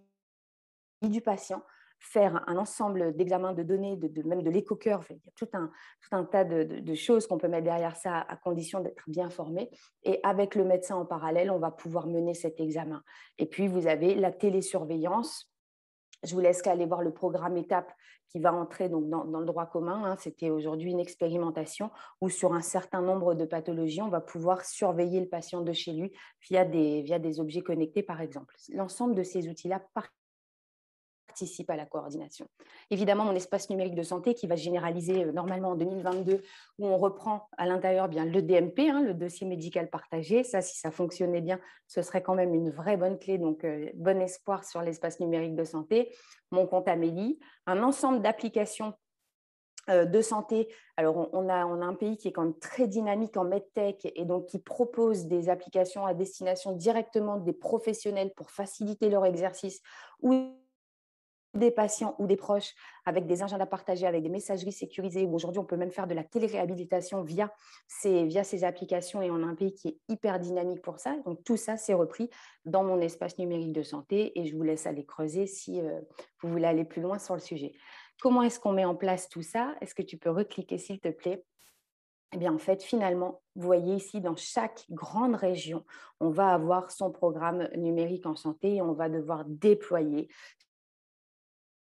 du 1.09 1.21
patient, 1.21 1.63
faire 2.05 2.45
un 2.47 2.57
ensemble 2.57 3.17
d'examens 3.17 3.55
de 3.55 3.63
données, 3.63 3.97
de, 3.97 4.23
même 4.23 4.43
de 4.43 4.51
l'éco-cœur. 4.51 5.05
Il 5.11 5.17
y 5.17 5.29
a 5.29 5.33
tout 5.35 5.49
un, 5.55 5.71
tout 6.03 6.15
un 6.15 6.25
tas 6.25 6.45
de, 6.45 6.95
choses 6.95 7.27
qu'on 7.27 7.39
peut 7.39 7.49
mettre 7.49 7.65
derrière 7.65 7.97
ça 7.97 8.21
à 8.21 8.37
condition 8.37 8.81
d'être 8.81 9.05
bien 9.09 9.31
formé. 9.31 9.71
Et 10.03 10.21
avec 10.23 10.55
le 10.55 10.65
médecin 10.65 10.97
en 10.97 11.07
parallèle, 11.07 11.51
on 11.51 11.59
va 11.59 11.71
pouvoir 11.71 12.07
mener 12.07 12.35
cet 12.35 12.61
examen. 12.61 13.03
Et 13.39 13.47
puis, 13.47 13.69
vous 13.69 13.87
avez 13.87 14.15
la 14.15 14.33
télésurveillance. 14.33 15.51
Je 16.23 16.35
vous 16.35 16.41
laisse 16.41 16.67
aller 16.67 16.87
voir 16.87 17.03
le 17.03 17.13
programme 17.13 17.57
étape 17.57 17.93
qui 18.29 18.39
va 18.41 18.53
entrer 18.53 18.89
donc 18.89 19.09
dans, 19.09 19.25
le 19.25 19.47
droit 19.47 19.67
commun. 19.67 20.05
Hein. 20.05 20.17
C'était 20.19 20.51
aujourd'hui 20.51 20.91
une 20.91 21.01
expérimentation 21.01 21.91
où 22.21 22.29
sur 22.29 22.53
un 22.53 22.63
certain 22.63 23.01
nombre 23.01 23.35
de 23.35 23.45
pathologies, 23.45 24.03
on 24.03 24.09
va 24.09 24.21
pouvoir 24.21 24.65
surveiller 24.65 25.21
le 25.21 25.29
patient 25.29 25.61
de 25.61 25.73
chez 25.73 25.93
lui 25.93 26.13
via 26.49 26.65
des, 26.65 27.03
via 27.03 27.19
des 27.19 27.41
objets 27.41 27.63
connectés, 27.63 28.03
par 28.03 28.21
exemple. 28.21 28.55
L'ensemble 28.71 29.15
de 29.15 29.23
ces 29.23 29.49
outils-là 29.49 29.81
participe 31.35 31.69
à 31.69 31.75
la 31.75 31.85
coordination. 31.85 32.47
Évidemment, 32.91 33.25
mon 33.25 33.35
espace 33.35 33.69
numérique 33.69 33.97
de 33.97 34.05
santé 34.05 34.35
qui 34.35 34.47
va 34.47 34.57
se 34.57 34.63
généraliser 34.63 35.25
euh, 35.25 35.33
normalement 35.33 35.71
en 35.71 35.75
2022, 35.75 36.43
où 36.79 36.87
on 36.87 36.97
reprend 36.97 37.49
à 37.59 37.67
l'intérieur 37.67 38.09
bien 38.09 38.25
le 38.25 38.41
DMP, 38.41 38.89
hein, 38.89 39.03
le 39.03 39.15
dossier 39.15 39.45
médical 39.45 39.91
partagé. 39.91 40.45
Ça, 40.45 40.63
si 40.63 40.79
ça 40.79 40.93
fonctionnait 40.93 41.41
bien, 41.41 41.59
ce 41.89 42.03
serait 42.03 42.23
quand 42.23 42.37
même 42.37 42.55
une 42.55 42.71
vraie 42.71 42.97
bonne 42.97 43.19
clé. 43.19 43.37
Donc, 43.39 43.65
euh, 43.65 43.91
bon 43.97 44.23
espoir 44.23 44.63
sur 44.63 44.81
l'espace 44.81 45.19
numérique 45.19 45.57
de 45.57 45.65
santé. 45.65 46.15
Mon 46.53 46.69
compte 46.69 46.87
Amélie, 46.87 47.41
un 47.67 47.83
ensemble 47.83 48.23
d'applications 48.23 48.95
euh, 49.91 50.05
de 50.05 50.23
santé. 50.23 50.69
Alors, 50.97 51.29
on 51.33 51.49
a, 51.49 51.67
on 51.67 51.83
a 51.83 51.85
un 51.85 51.95
pays 51.95 52.17
qui 52.17 52.29
est 52.29 52.33
quand 52.33 52.45
même 52.45 52.59
très 52.61 52.87
dynamique 52.87 53.37
en 53.37 53.45
medtech 53.45 54.07
et 54.15 54.25
donc 54.25 54.47
qui 54.47 54.61
propose 54.61 55.27
des 55.27 55.49
applications 55.49 56.07
à 56.07 56.15
destination 56.15 56.73
directement 56.73 57.39
des 57.39 57.53
professionnels 57.53 58.33
pour 58.37 58.53
faciliter 58.53 59.11
leur 59.11 59.27
exercice 59.27 59.83
ou 60.23 60.55
des 61.55 61.71
patients 61.71 62.15
ou 62.19 62.27
des 62.27 62.37
proches 62.37 62.75
avec 63.05 63.27
des 63.27 63.43
agendas 63.43 63.67
partagés, 63.67 64.07
avec 64.07 64.23
des 64.23 64.29
messageries 64.29 64.73
sécurisées, 64.73 65.25
où 65.25 65.35
aujourd'hui 65.35 65.61
on 65.61 65.65
peut 65.65 65.77
même 65.77 65.91
faire 65.91 66.07
de 66.07 66.15
la 66.15 66.25
téléréhabilitation 66.25 67.23
via 67.23 67.53
ces, 67.87 68.25
via 68.25 68.45
ces 68.45 68.65
applications 68.65 69.23
et 69.23 69.31
on 69.31 69.43
a 69.43 69.47
un 69.47 69.55
pays 69.55 69.75
qui 69.75 69.89
est 69.89 69.99
hyper 70.09 70.39
dynamique 70.39 70.83
pour 70.83 70.99
ça. 70.99 71.17
Donc 71.25 71.43
tout 71.45 71.57
ça, 71.57 71.77
c'est 71.77 71.95
repris 71.95 72.31
dans 72.65 72.85
mon 72.85 73.01
espace 73.01 73.39
numérique 73.39 73.73
de 73.73 73.83
santé 73.83 74.39
et 74.39 74.47
je 74.47 74.57
vous 74.57 74.63
laisse 74.63 74.87
aller 74.87 75.05
creuser 75.05 75.47
si 75.47 75.81
euh, 75.81 76.01
vous 76.43 76.51
voulez 76.51 76.67
aller 76.67 76.85
plus 76.85 77.03
loin 77.03 77.19
sur 77.19 77.35
le 77.35 77.41
sujet. 77.41 77.73
Comment 78.21 78.43
est-ce 78.43 78.61
qu'on 78.61 78.73
met 78.73 78.85
en 78.85 78.95
place 78.95 79.29
tout 79.29 79.43
ça? 79.43 79.75
Est-ce 79.81 79.95
que 79.95 80.03
tu 80.03 80.17
peux 80.17 80.31
recliquer 80.31 80.79
s'il 80.79 81.01
te 81.01 81.09
plaît? 81.09 81.45
Eh 82.33 82.37
bien, 82.37 82.53
en 82.53 82.59
fait, 82.59 82.83
finalement, 82.83 83.43
vous 83.55 83.67
voyez 83.67 83.95
ici, 83.95 84.21
dans 84.21 84.35
chaque 84.35 84.87
grande 84.91 85.37
région, 85.37 85.85
on 86.19 86.31
va 86.31 86.53
avoir 86.53 86.91
son 86.91 87.13
programme 87.13 87.69
numérique 87.77 88.27
en 88.27 88.35
santé 88.35 88.77
et 88.77 88.83
on 88.83 88.93
va 88.93 89.09
devoir 89.09 89.45
déployer 89.47 90.29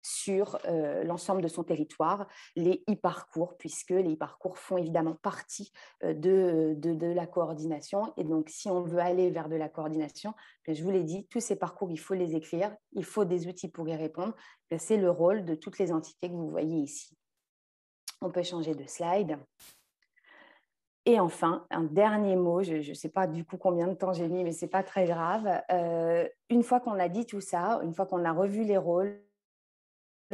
sur 0.02 0.58
euh, 0.66 1.04
l'ensemble 1.04 1.42
de 1.42 1.48
son 1.48 1.64
territoire, 1.64 2.26
les 2.56 2.82
e-parcours, 2.90 3.56
puisque 3.56 3.90
les 3.90 4.14
e-parcours 4.14 4.58
font 4.58 4.76
évidemment 4.76 5.14
partie 5.14 5.72
euh, 6.04 6.12
de, 6.12 6.74
de, 6.76 7.06
la 7.06 7.26
coordination. 7.26 8.12
Et 8.16 8.24
donc, 8.24 8.48
si 8.48 8.68
on 8.68 8.82
veut 8.82 8.98
aller 8.98 9.30
vers 9.30 9.48
de 9.48 9.56
la 9.56 9.68
coordination, 9.68 10.34
ben, 10.66 10.74
je 10.74 10.82
vous 10.82 10.90
l'ai 10.90 11.04
dit, 11.04 11.26
tous 11.28 11.40
ces 11.40 11.56
parcours, 11.56 11.90
il 11.90 11.98
faut 11.98 12.14
les 12.14 12.34
écrire, 12.34 12.74
il 12.92 13.04
faut 13.04 13.24
des 13.24 13.46
outils 13.46 13.68
pour 13.68 13.88
y 13.88 13.96
répondre. 13.96 14.34
Ben, 14.70 14.78
c'est 14.78 14.96
le 14.96 15.10
rôle 15.10 15.44
de 15.44 15.54
toutes 15.54 15.78
les 15.78 15.92
entités 15.92 16.28
que 16.28 16.34
vous 16.34 16.50
voyez 16.50 16.78
ici. 16.78 17.16
On 18.20 18.30
peut 18.30 18.42
changer 18.42 18.74
de 18.74 18.86
slide. 18.86 19.38
Et 21.04 21.18
enfin, 21.18 21.66
un 21.70 21.82
dernier 21.82 22.36
mot, 22.36 22.62
je 22.62 22.76
ne 22.76 22.94
sais 22.94 23.08
pas 23.08 23.26
du 23.26 23.44
coup 23.44 23.56
combien 23.56 23.88
de 23.88 23.94
temps 23.94 24.12
j'ai 24.12 24.28
mis, 24.28 24.44
mais 24.44 24.52
ce 24.52 24.64
n'est 24.64 24.70
pas 24.70 24.84
très 24.84 25.04
grave. 25.04 25.60
Euh, 25.72 26.28
une 26.48 26.62
fois 26.62 26.78
qu'on 26.78 26.98
a 26.98 27.08
dit 27.08 27.26
tout 27.26 27.40
ça, 27.40 27.80
une 27.82 27.92
fois 27.92 28.06
qu'on 28.06 28.24
a 28.24 28.32
revu 28.32 28.62
les 28.62 28.76
rôles, 28.76 29.20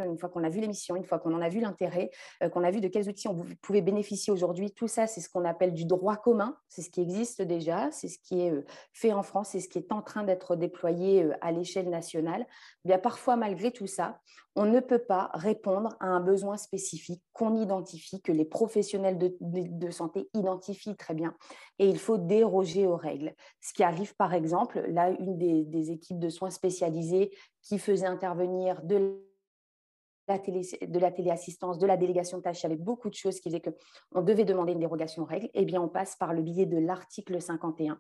une 0.05 0.19
fois 0.19 0.29
qu'on 0.29 0.45
a 0.45 0.49
vu 0.49 0.61
l'émission, 0.61 0.97
une 0.97 1.05
fois 1.05 1.19
qu'on 1.19 1.35
en 1.35 1.41
a 1.41 1.49
vu 1.49 1.61
l'intérêt, 1.61 2.11
euh, 2.43 2.49
qu'on 2.49 2.65
a 2.65 2.71
vu 2.71 2.81
de 2.81 2.89
quels 2.89 3.09
outils 3.09 3.29
on 3.29 3.45
pouvait 3.63 3.83
bénéficier 3.83 4.33
aujourd'hui, 4.33 4.73
tout 4.73 4.89
ça, 4.89 5.07
c'est 5.07 5.21
ce 5.21 5.29
qu'on 5.29 5.45
appelle 5.45 5.73
du 5.73 5.85
droit 5.85 6.17
commun, 6.17 6.57
c'est 6.69 6.83
ce 6.83 6.91
qui 6.91 7.01
existe 7.01 7.43
déjà, 7.43 7.91
c'est 7.91 8.09
ce 8.09 8.19
qui 8.19 8.41
est 8.41 8.51
euh, 8.51 8.65
fait 8.93 9.13
en 9.13 9.23
France, 9.23 9.51
c'est 9.51 9.61
ce 9.61 9.69
qui 9.69 9.79
est 9.79 9.93
en 9.93 10.03
train 10.03 10.25
d'être 10.25 10.57
déployé 10.57 11.25
euh, 11.25 11.33
à 11.41 11.53
l'échelle 11.53 11.89
nationale. 11.91 12.47
Eh 12.85 12.89
bien, 12.89 12.99
parfois, 12.99 13.37
malgré 13.37 13.71
tout 13.71 13.87
ça, 13.87 14.21
on 14.59 14.67
ne 14.67 14.81
peut 14.81 14.99
pas 14.99 15.31
répondre 15.35 15.91
à 16.01 16.07
un 16.07 16.21
besoin 16.21 16.57
spécifique 16.57 17.23
qu'on 17.33 17.55
identifie, 17.55 18.21
que 18.21 18.33
les 18.33 18.45
professionnels 18.45 19.17
de, 19.41 19.91
santé 19.91 20.29
identifient 20.35 20.97
très 20.97 21.15
bien, 21.15 21.37
et 21.79 21.89
il 21.89 21.99
faut 21.99 22.19
déroger 22.19 22.85
aux 22.85 22.97
règles. 22.97 23.35
Ce 23.61 23.73
qui 23.73 23.85
arrive, 23.85 24.17
par 24.17 24.35
exemple, 24.35 24.85
là, 24.89 25.11
une 25.11 25.39
des, 25.39 25.93
équipes 25.93 26.19
de 26.19 26.29
soins 26.29 26.51
spécialisées 26.51 27.31
qui 27.63 27.79
faisait 27.79 28.07
intervenir 28.07 28.83
de 28.83 29.23
de 30.29 30.99
la 30.99 31.11
téléassistance, 31.11 31.79
de 31.79 31.87
la 31.87 31.97
délégation 31.97 32.39
de 32.39 32.43
tâches, 32.43 32.61
il 32.61 32.65
y 32.65 32.67
avait 32.67 32.77
beaucoup 32.77 33.09
de 33.09 33.15
choses 33.15 33.41
qui 33.41 33.49
faisaient 33.49 33.63
qu'on 33.63 34.23
devait 34.23 34.45
demander 34.45 34.73
une 34.73 34.81
dérogation 34.81 35.23
aux 35.23 35.27
règles, 35.27 35.49
eh 35.55 35.65
bien, 35.65 35.81
on 35.81 35.89
passe 35.89 36.17
par 36.17 36.33
le 36.33 36.43
biais 36.43 36.67
de 36.67 36.79
l'article 36.79 37.41
51 37.41 37.99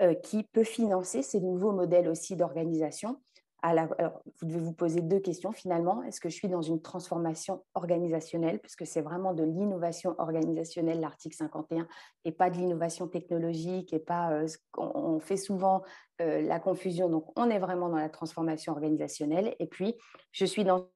euh, 0.00 0.14
qui 0.14 0.42
peut 0.42 0.64
financer 0.64 1.22
ces 1.22 1.40
nouveaux 1.40 1.72
modèles 1.72 2.08
aussi 2.08 2.36
d'organisation. 2.36 3.20
vous 3.62 4.46
devez 4.46 4.60
vous 4.60 4.72
poser 4.74 5.00
deux 5.00 5.20
questions 5.20 5.52
finalement. 5.52 6.02
Est-ce 6.02 6.20
que 6.20 6.28
je 6.28 6.34
suis 6.34 6.48
dans 6.48 6.62
une 6.62 6.82
transformation 6.82 7.64
organisationnelle, 7.74 8.58
puisque 8.60 8.86
c'est 8.86 9.00
vraiment 9.00 9.32
de 9.32 9.42
l'innovation 9.42 10.14
organisationnelle, 10.18 11.00
l'article 11.00 11.36
51, 11.36 11.88
et 12.24 12.32
pas 12.32 12.50
de 12.50 12.56
l'innovation 12.56 13.08
technologique, 13.08 13.92
et 13.92 13.98
pas, 13.98 14.32
euh, 14.32 14.46
on 14.76 15.18
fait 15.18 15.38
souvent 15.38 15.82
euh, 16.20 16.40
la 16.42 16.60
confusion. 16.60 17.08
Donc, 17.08 17.26
on 17.36 17.50
est 17.50 17.58
vraiment 17.58 17.88
dans 17.88 17.96
la 17.96 18.08
transformation 18.08 18.72
organisationnelle. 18.72 19.54
Et 19.58 19.66
puis, 19.66 19.94
je 20.32 20.44
suis 20.44 20.64
dans 20.64 20.88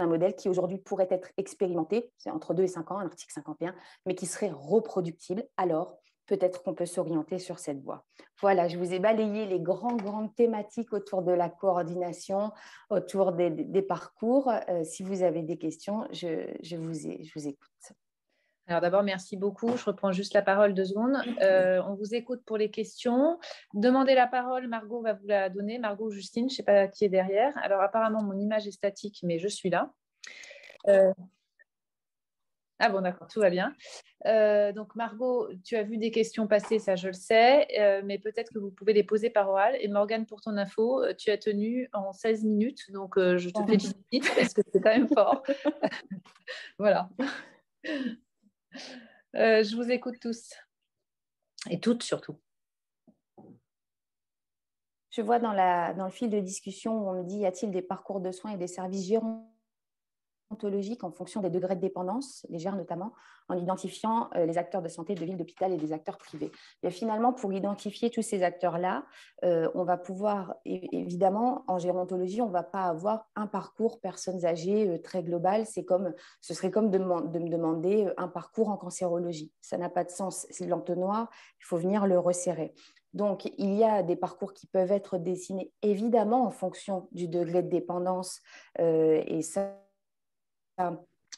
un 0.00 0.06
modèle 0.06 0.34
qui 0.34 0.48
aujourd'hui 0.48 0.78
pourrait 0.78 1.08
être 1.10 1.30
expérimenté, 1.36 2.10
c'est 2.18 2.30
entre 2.30 2.54
2 2.54 2.62
et 2.62 2.68
5 2.68 2.90
ans, 2.90 2.98
un 2.98 3.06
article 3.06 3.32
51, 3.32 3.74
mais 4.06 4.14
qui 4.14 4.26
serait 4.26 4.50
reproductible, 4.50 5.44
alors 5.56 5.98
peut-être 6.26 6.62
qu'on 6.62 6.74
peut, 6.74 6.86
s'orienter 6.86 7.38
sur 7.38 7.58
cette 7.58 7.82
voie. 7.82 8.04
Voilà, 8.40 8.68
je 8.68 8.78
vous 8.78 8.92
ai 8.94 8.98
balayé 8.98 9.44
les 9.46 9.60
grandes, 9.60 10.00
grandes 10.00 10.34
thématiques 10.34 10.92
autour 10.92 11.22
de 11.22 11.32
la 11.32 11.48
coordination, 11.48 12.52
autour 12.90 13.32
des, 13.32 13.82
parcours. 13.82 14.50
Euh, 14.68 14.84
si 14.84 15.02
vous 15.02 15.22
avez 15.22 15.42
des 15.42 15.58
questions, 15.58 16.06
je, 16.12 16.76
vous, 16.76 16.94
je 16.94 17.30
vous 17.34 17.48
écoute. 17.48 17.92
Alors 18.68 18.80
d'abord, 18.80 19.02
merci 19.02 19.36
beaucoup. 19.36 19.76
Je 19.76 19.84
reprends 19.84 20.12
juste 20.12 20.34
la 20.34 20.42
parole 20.42 20.72
deux 20.72 20.84
secondes. 20.84 21.16
Euh, 21.42 21.82
on 21.86 21.94
vous 21.94 22.14
écoute 22.14 22.42
pour 22.44 22.56
les 22.56 22.70
questions. 22.70 23.38
Demandez 23.74 24.14
la 24.14 24.28
parole, 24.28 24.68
Margot 24.68 25.02
va 25.02 25.14
vous 25.14 25.26
la 25.26 25.48
donner. 25.48 25.78
Margot 25.78 26.10
Justine, 26.10 26.48
je 26.48 26.54
ne 26.54 26.56
sais 26.56 26.62
pas 26.62 26.86
qui 26.86 27.04
est 27.04 27.08
derrière. 27.08 27.52
Alors 27.58 27.80
apparemment, 27.80 28.22
mon 28.22 28.38
image 28.38 28.68
est 28.68 28.72
statique, 28.72 29.18
mais 29.24 29.38
je 29.38 29.48
suis 29.48 29.68
là. 29.68 29.92
Euh, 30.88 31.12
ah 32.78 32.88
bon, 32.88 33.00
d'accord, 33.00 33.26
tout 33.26 33.40
va 33.40 33.50
bien. 33.50 33.74
Euh, 34.26 34.72
donc 34.72 34.94
Margot, 34.94 35.48
tu 35.64 35.76
as 35.76 35.82
vu 35.82 35.98
des 35.98 36.12
questions 36.12 36.46
passer, 36.46 36.78
ça 36.78 36.94
je 36.94 37.08
le 37.08 37.12
sais, 37.12 37.66
mais 38.04 38.18
peut-être 38.18 38.52
que 38.52 38.60
vous 38.60 38.70
pouvez 38.70 38.92
les 38.92 39.04
poser 39.04 39.28
par 39.28 39.48
oral. 39.48 39.76
Et 39.80 39.88
Morgane, 39.88 40.24
pour 40.24 40.40
ton 40.40 40.56
info, 40.56 41.04
tu 41.18 41.30
as 41.30 41.38
tenu 41.38 41.88
en 41.92 42.12
16 42.12 42.44
minutes, 42.44 42.92
donc 42.92 43.14
je 43.18 43.50
te 43.50 43.64
félicite 43.66 44.34
parce 44.36 44.54
que 44.54 44.62
c'est 44.72 44.80
quand 44.80 44.94
même 44.94 45.08
fort. 45.08 45.42
voilà. 46.78 47.08
Euh, 49.34 49.62
je 49.64 49.76
vous 49.76 49.90
écoute 49.90 50.20
tous. 50.20 50.52
Et 51.70 51.80
toutes 51.80 52.02
surtout. 52.02 52.38
Je 55.10 55.22
vois 55.22 55.38
dans, 55.38 55.52
la, 55.52 55.94
dans 55.94 56.06
le 56.06 56.10
fil 56.10 56.30
de 56.30 56.40
discussion 56.40 56.98
où 56.98 57.08
on 57.08 57.22
me 57.22 57.24
dit 57.24 57.38
y 57.38 57.46
a-t-il 57.46 57.70
des 57.70 57.82
parcours 57.82 58.20
de 58.20 58.32
soins 58.32 58.52
et 58.52 58.56
des 58.56 58.66
services 58.66 59.06
gérants 59.06 59.54
en 61.02 61.10
fonction 61.10 61.40
des 61.40 61.50
degrés 61.50 61.76
de 61.76 61.80
dépendance, 61.80 62.46
légère 62.48 62.76
notamment, 62.76 63.12
en 63.48 63.58
identifiant 63.58 64.30
euh, 64.34 64.46
les 64.46 64.58
acteurs 64.58 64.82
de 64.82 64.88
santé 64.88 65.14
de 65.14 65.24
ville, 65.24 65.36
d'hôpital 65.36 65.72
et 65.72 65.76
des 65.76 65.92
acteurs 65.92 66.18
privés. 66.18 66.50
Et 66.82 66.90
finalement, 66.90 67.32
pour 67.32 67.52
identifier 67.52 68.10
tous 68.10 68.22
ces 68.22 68.42
acteurs-là, 68.42 69.04
euh, 69.44 69.70
on 69.74 69.84
va 69.84 69.96
pouvoir, 69.96 70.54
évidemment, 70.64 71.64
en 71.68 71.78
gérontologie, 71.78 72.40
on 72.40 72.48
ne 72.48 72.52
va 72.52 72.62
pas 72.62 72.84
avoir 72.84 73.28
un 73.36 73.46
parcours 73.46 74.00
personnes 74.00 74.44
âgées 74.44 74.88
euh, 74.88 74.98
très 74.98 75.22
global. 75.22 75.64
Comme, 75.86 76.14
ce 76.40 76.54
serait 76.54 76.70
comme 76.70 76.90
de, 76.90 76.98
me 76.98 77.48
demander 77.48 78.08
un 78.16 78.28
parcours 78.28 78.68
en 78.68 78.76
cancérologie. 78.76 79.52
Ça 79.60 79.78
n'a 79.78 79.88
pas 79.88 80.04
de 80.04 80.10
sens. 80.10 80.46
C'est 80.50 80.66
l'entonnoir, 80.66 81.28
il 81.60 81.64
faut 81.64 81.76
venir 81.76 82.06
le 82.06 82.18
resserrer. 82.18 82.74
Donc, 83.14 83.52
il 83.58 83.74
y 83.74 83.84
a 83.84 84.02
des 84.02 84.16
parcours 84.16 84.54
qui 84.54 84.66
peuvent 84.66 84.92
être 84.92 85.18
dessinés 85.18 85.70
évidemment 85.82 86.46
en 86.46 86.50
fonction 86.50 87.08
du 87.12 87.28
degré 87.28 87.62
de 87.62 87.68
dépendance 87.68 88.40
et 88.78 89.42
ça, 89.42 89.74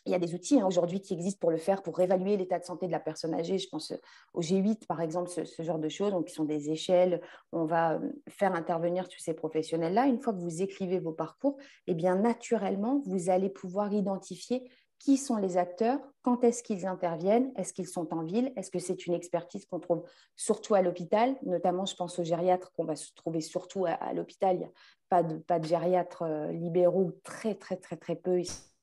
il 0.06 0.12
y 0.12 0.14
a 0.14 0.18
des 0.18 0.34
outils 0.34 0.60
hein, 0.60 0.66
aujourd'hui 0.66 1.00
qui 1.00 1.14
existent 1.14 1.40
pour 1.40 1.50
le 1.50 1.56
faire, 1.56 1.82
pour 1.82 1.98
évaluer 2.00 2.36
l'état 2.36 2.58
de 2.58 2.64
santé 2.64 2.86
de 2.86 2.92
la 2.92 3.00
personne 3.00 3.34
âgée. 3.34 3.58
Je 3.58 3.68
pense 3.68 3.92
au 4.34 4.40
G8, 4.40 4.86
par 4.86 5.00
exemple, 5.00 5.30
ce, 5.30 5.62
genre 5.62 5.78
de 5.78 5.88
choses, 5.88 6.12
donc 6.12 6.26
qui 6.26 6.34
sont 6.34 6.44
des 6.44 6.70
échelles. 6.70 7.22
On 7.52 7.64
va 7.64 7.94
euh, 7.94 8.12
faire 8.28 8.54
intervenir 8.54 9.08
tous 9.08 9.18
ces 9.18 9.34
professionnels-là. 9.34 10.06
Une 10.06 10.20
fois 10.20 10.34
que 10.34 10.40
vous 10.40 10.62
écrivez 10.62 10.98
vos 10.98 11.12
parcours, 11.12 11.56
eh 11.86 11.94
bien, 11.94 12.16
naturellement, 12.16 13.00
vous 13.06 13.30
allez 13.30 13.48
pouvoir 13.48 13.92
identifier 13.92 14.70
qui 14.98 15.16
sont 15.16 15.36
les 15.36 15.56
acteurs, 15.56 15.98
quand 16.22 16.44
est-ce 16.44 16.62
qu'ils 16.62 16.86
interviennent, 16.86 17.52
est-ce 17.56 17.72
qu'ils 17.74 17.88
sont 17.88 18.14
en 18.14 18.22
ville, 18.22 18.52
est-ce 18.56 18.70
que 18.70 18.78
c'est 18.78 19.06
une 19.06 19.12
expertise 19.12 19.66
qu'on 19.66 19.80
trouve 19.80 20.04
surtout 20.36 20.74
à 20.74 20.82
l'hôpital, 20.82 21.36
notamment 21.42 21.84
je 21.84 21.94
pense 21.94 22.18
aux 22.18 22.24
gériatres 22.24 22.72
qu'on 22.72 22.84
va 22.84 22.96
se 22.96 23.12
trouver 23.14 23.42
surtout 23.42 23.84
à, 23.86 24.14
l'hôpital, 24.14 24.56
il 24.56 24.58
n'y 24.60 24.64
a 24.64 24.70
pas 25.10 25.22
de, 25.22 25.36
pas 25.36 25.58
de 25.58 25.66
gériatres 25.66 26.22
euh, 26.22 26.52
libéraux, 26.52 27.10
très 27.22 27.54
très 27.54 27.76
très 27.76 27.96
très 27.96 28.16
peu 28.16 28.40
ici 28.40 28.73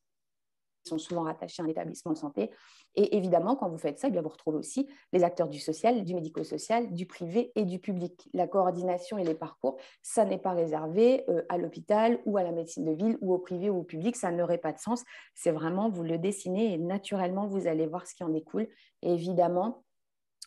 sont 0.84 0.98
souvent 0.98 1.24
rattachés 1.24 1.62
à 1.62 1.66
un 1.66 1.70
établissement 1.70 2.14
de 2.14 2.18
santé. 2.18 2.52
Et 2.96 3.16
évidemment, 3.16 3.56
quand 3.56 3.70
vous 3.70 3.78
faites 3.78 4.00
ça, 4.00 4.10
eh 4.14 4.20
vous 4.20 4.30
retrouvez 4.30 4.58
aussi 4.58 4.90
les 5.14 5.24
acteurs 5.24 5.48
du 5.48 5.60
social, 5.60 6.04
du 6.04 6.14
médico-social, 6.14 6.92
du 6.94 7.06
privé 7.06 7.52
et 7.56 7.66
du 7.66 7.80
public. 7.80 8.30
La 8.34 8.48
coordination 8.48 9.18
et 9.18 9.24
les 9.24 9.36
parcours, 9.36 9.78
ça 10.02 10.26
n'est 10.26 10.38
pas 10.38 10.52
réservé 10.52 11.24
euh, 11.30 11.44
à 11.50 11.58
l'hôpital 11.58 12.20
ou 12.26 12.38
à 12.38 12.44
la 12.44 12.52
médecine 12.52 12.86
de 12.86 12.92
ville 12.92 13.18
ou 13.22 13.34
au 13.34 13.40
privé 13.40 13.70
ou 13.70 13.80
au 13.80 13.84
public, 13.84 14.16
ça 14.16 14.32
n'aurait 14.32 14.58
pas 14.58 14.74
de 14.74 14.80
sens. 14.80 15.04
C'est 15.36 15.52
vraiment, 15.52 15.90
vous 15.90 16.04
le 16.04 16.18
dessinez 16.18 16.74
et 16.74 16.78
naturellement, 16.78 17.48
vous 17.48 17.68
allez 17.68 17.88
voir 17.88 18.08
ce 18.08 18.14
qui 18.14 18.24
en 18.24 18.30
découle. 18.30 18.68
Et 19.02 19.14
évidemment, 19.14 19.84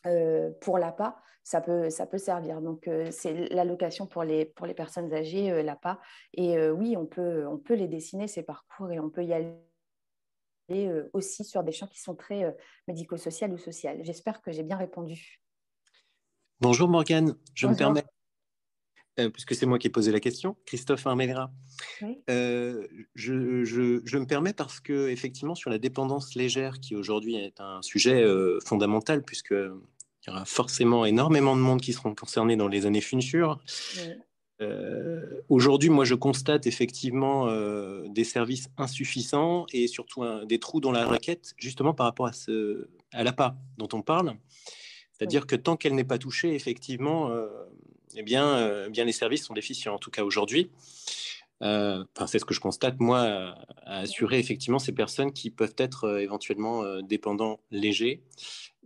euh, 0.07 0.51
pour 0.61 0.79
l'APA, 0.79 1.17
ça 1.45 1.61
peut, 1.61 1.89
servir. 1.91 2.61
Donc, 2.61 2.89
euh, 2.89 3.09
c'est 3.11 3.49
l'allocation 3.51 4.07
pour 4.07 4.23
les, 4.23 4.45
pour 4.45 4.67
les 4.67 4.75
personnes 4.75 5.13
âgées, 5.15 5.63
l'APA. 5.63 5.99
Et 6.35 6.59
oui, 6.71 6.97
on 6.97 7.07
peut, 7.07 7.47
on 7.47 7.59
peut 7.59 7.75
les 7.75 7.89
dessiner, 7.89 8.29
ces 8.29 8.43
parcours, 8.43 8.91
et 8.91 9.01
on 9.01 9.09
peut 9.09 9.25
y 9.25 9.33
aller 9.33 9.55
aussi 11.13 11.45
sur 11.45 11.63
des 11.63 11.73
champs 11.73 11.87
qui 11.87 12.01
sont 12.01 12.15
très 12.15 12.45
euh, 12.45 12.53
médico-social 12.89 13.53
ou 13.53 13.59
social. 13.59 13.99
J'espère 14.03 14.41
que 14.41 14.53
j'ai 14.53 14.63
bien 14.63 14.77
répondu. 14.77 15.41
Bonjour 16.61 16.89
Morgane, 16.89 17.37
je 17.55 17.67
me 17.67 17.75
permets, 17.75 18.05
euh, 19.19 19.29
puisque 19.29 19.55
c'est 19.55 19.67
moi 19.67 19.79
qui 19.79 19.89
ai 19.89 19.91
posé 19.91 20.13
la 20.13 20.21
question, 20.21 20.57
Christophe 20.65 21.07
Armera. 21.07 21.51
je, 22.01 22.87
je, 23.15 24.19
me 24.19 24.27
permets 24.27 24.55
parce 24.55 24.81
que 24.81 25.09
effectivement 25.09 25.55
sur 25.55 25.69
la 25.69 25.79
dépendance 25.79 26.35
légère, 26.35 26.81
qui 26.81 26.95
aujourd'hui 26.95 27.37
est 27.37 27.61
un 27.61 27.83
sujet 27.83 28.25
fondamental, 28.65 29.23
puisqu'il 29.23 29.75
y 30.27 30.31
aura 30.31 30.45
forcément 30.45 31.05
énormément 31.05 31.57
de 31.57 31.61
monde 31.61 31.81
qui 31.81 31.93
seront 31.93 32.15
concernés 32.15 32.57
dans 32.57 32.69
les 32.69 32.87
années 32.87 33.03
futures. 33.03 33.61
Euh, 34.61 35.41
aujourd'hui, 35.49 35.91
moi, 35.91 36.05
je 36.05 36.15
constate 36.15 36.67
effectivement 36.67 37.49
euh, 37.49 38.07
des 38.09 38.25
services 38.25 38.69
insuffisants 38.77 39.67
et 39.73 39.89
surtout 39.89 40.25
des 40.47 40.59
trous 40.59 40.81
dans 40.81 40.93
la 40.93 41.07
raquette, 41.07 41.55
justement 41.57 41.95
par 41.95 42.07
rapport 42.07 42.27
à, 42.27 42.33
ce, 42.33 42.89
à 43.13 43.25
l'APA 43.25 43.57
dont 43.79 43.89
on 43.93 44.03
parle. 44.03 44.35
C'est-à-dire 45.13 45.47
que 45.47 45.57
tant 45.57 45.77
qu'elle 45.77 45.95
n'est 45.95 46.05
pas 46.05 46.19
touchée, 46.19 46.55
effectivement, 46.55 47.31
euh, 47.31 47.49
eh 48.17 48.23
bien, 48.23 48.89
bien, 48.89 49.05
les 49.05 49.13
services 49.13 49.45
sont 49.45 49.55
déficients, 49.55 49.95
en 49.95 49.99
tout 49.99 50.11
cas 50.11 50.23
aujourd'hui. 50.23 50.71
Enfin, 51.61 52.27
c'est 52.27 52.39
ce 52.39 52.45
que 52.45 52.53
je 52.53 52.61
constate, 52.61 53.01
moi, 53.01 53.21
à, 53.87 54.01
assurer 54.01 54.39
effectivement 54.39 54.79
ces 54.79 54.93
personnes 54.93 55.33
qui 55.33 55.51
peuvent 55.51 55.75
être 55.79 56.21
éventuellement 56.21 57.01
dépendants 57.01 57.59
légers. 57.71 58.23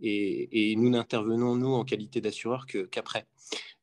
Et, 0.01 0.71
et 0.71 0.75
nous 0.77 0.89
n'intervenons, 0.89 1.55
nous, 1.55 1.73
en 1.73 1.83
qualité 1.83 2.21
d'assureur 2.21 2.65
qu'après. 2.89 3.25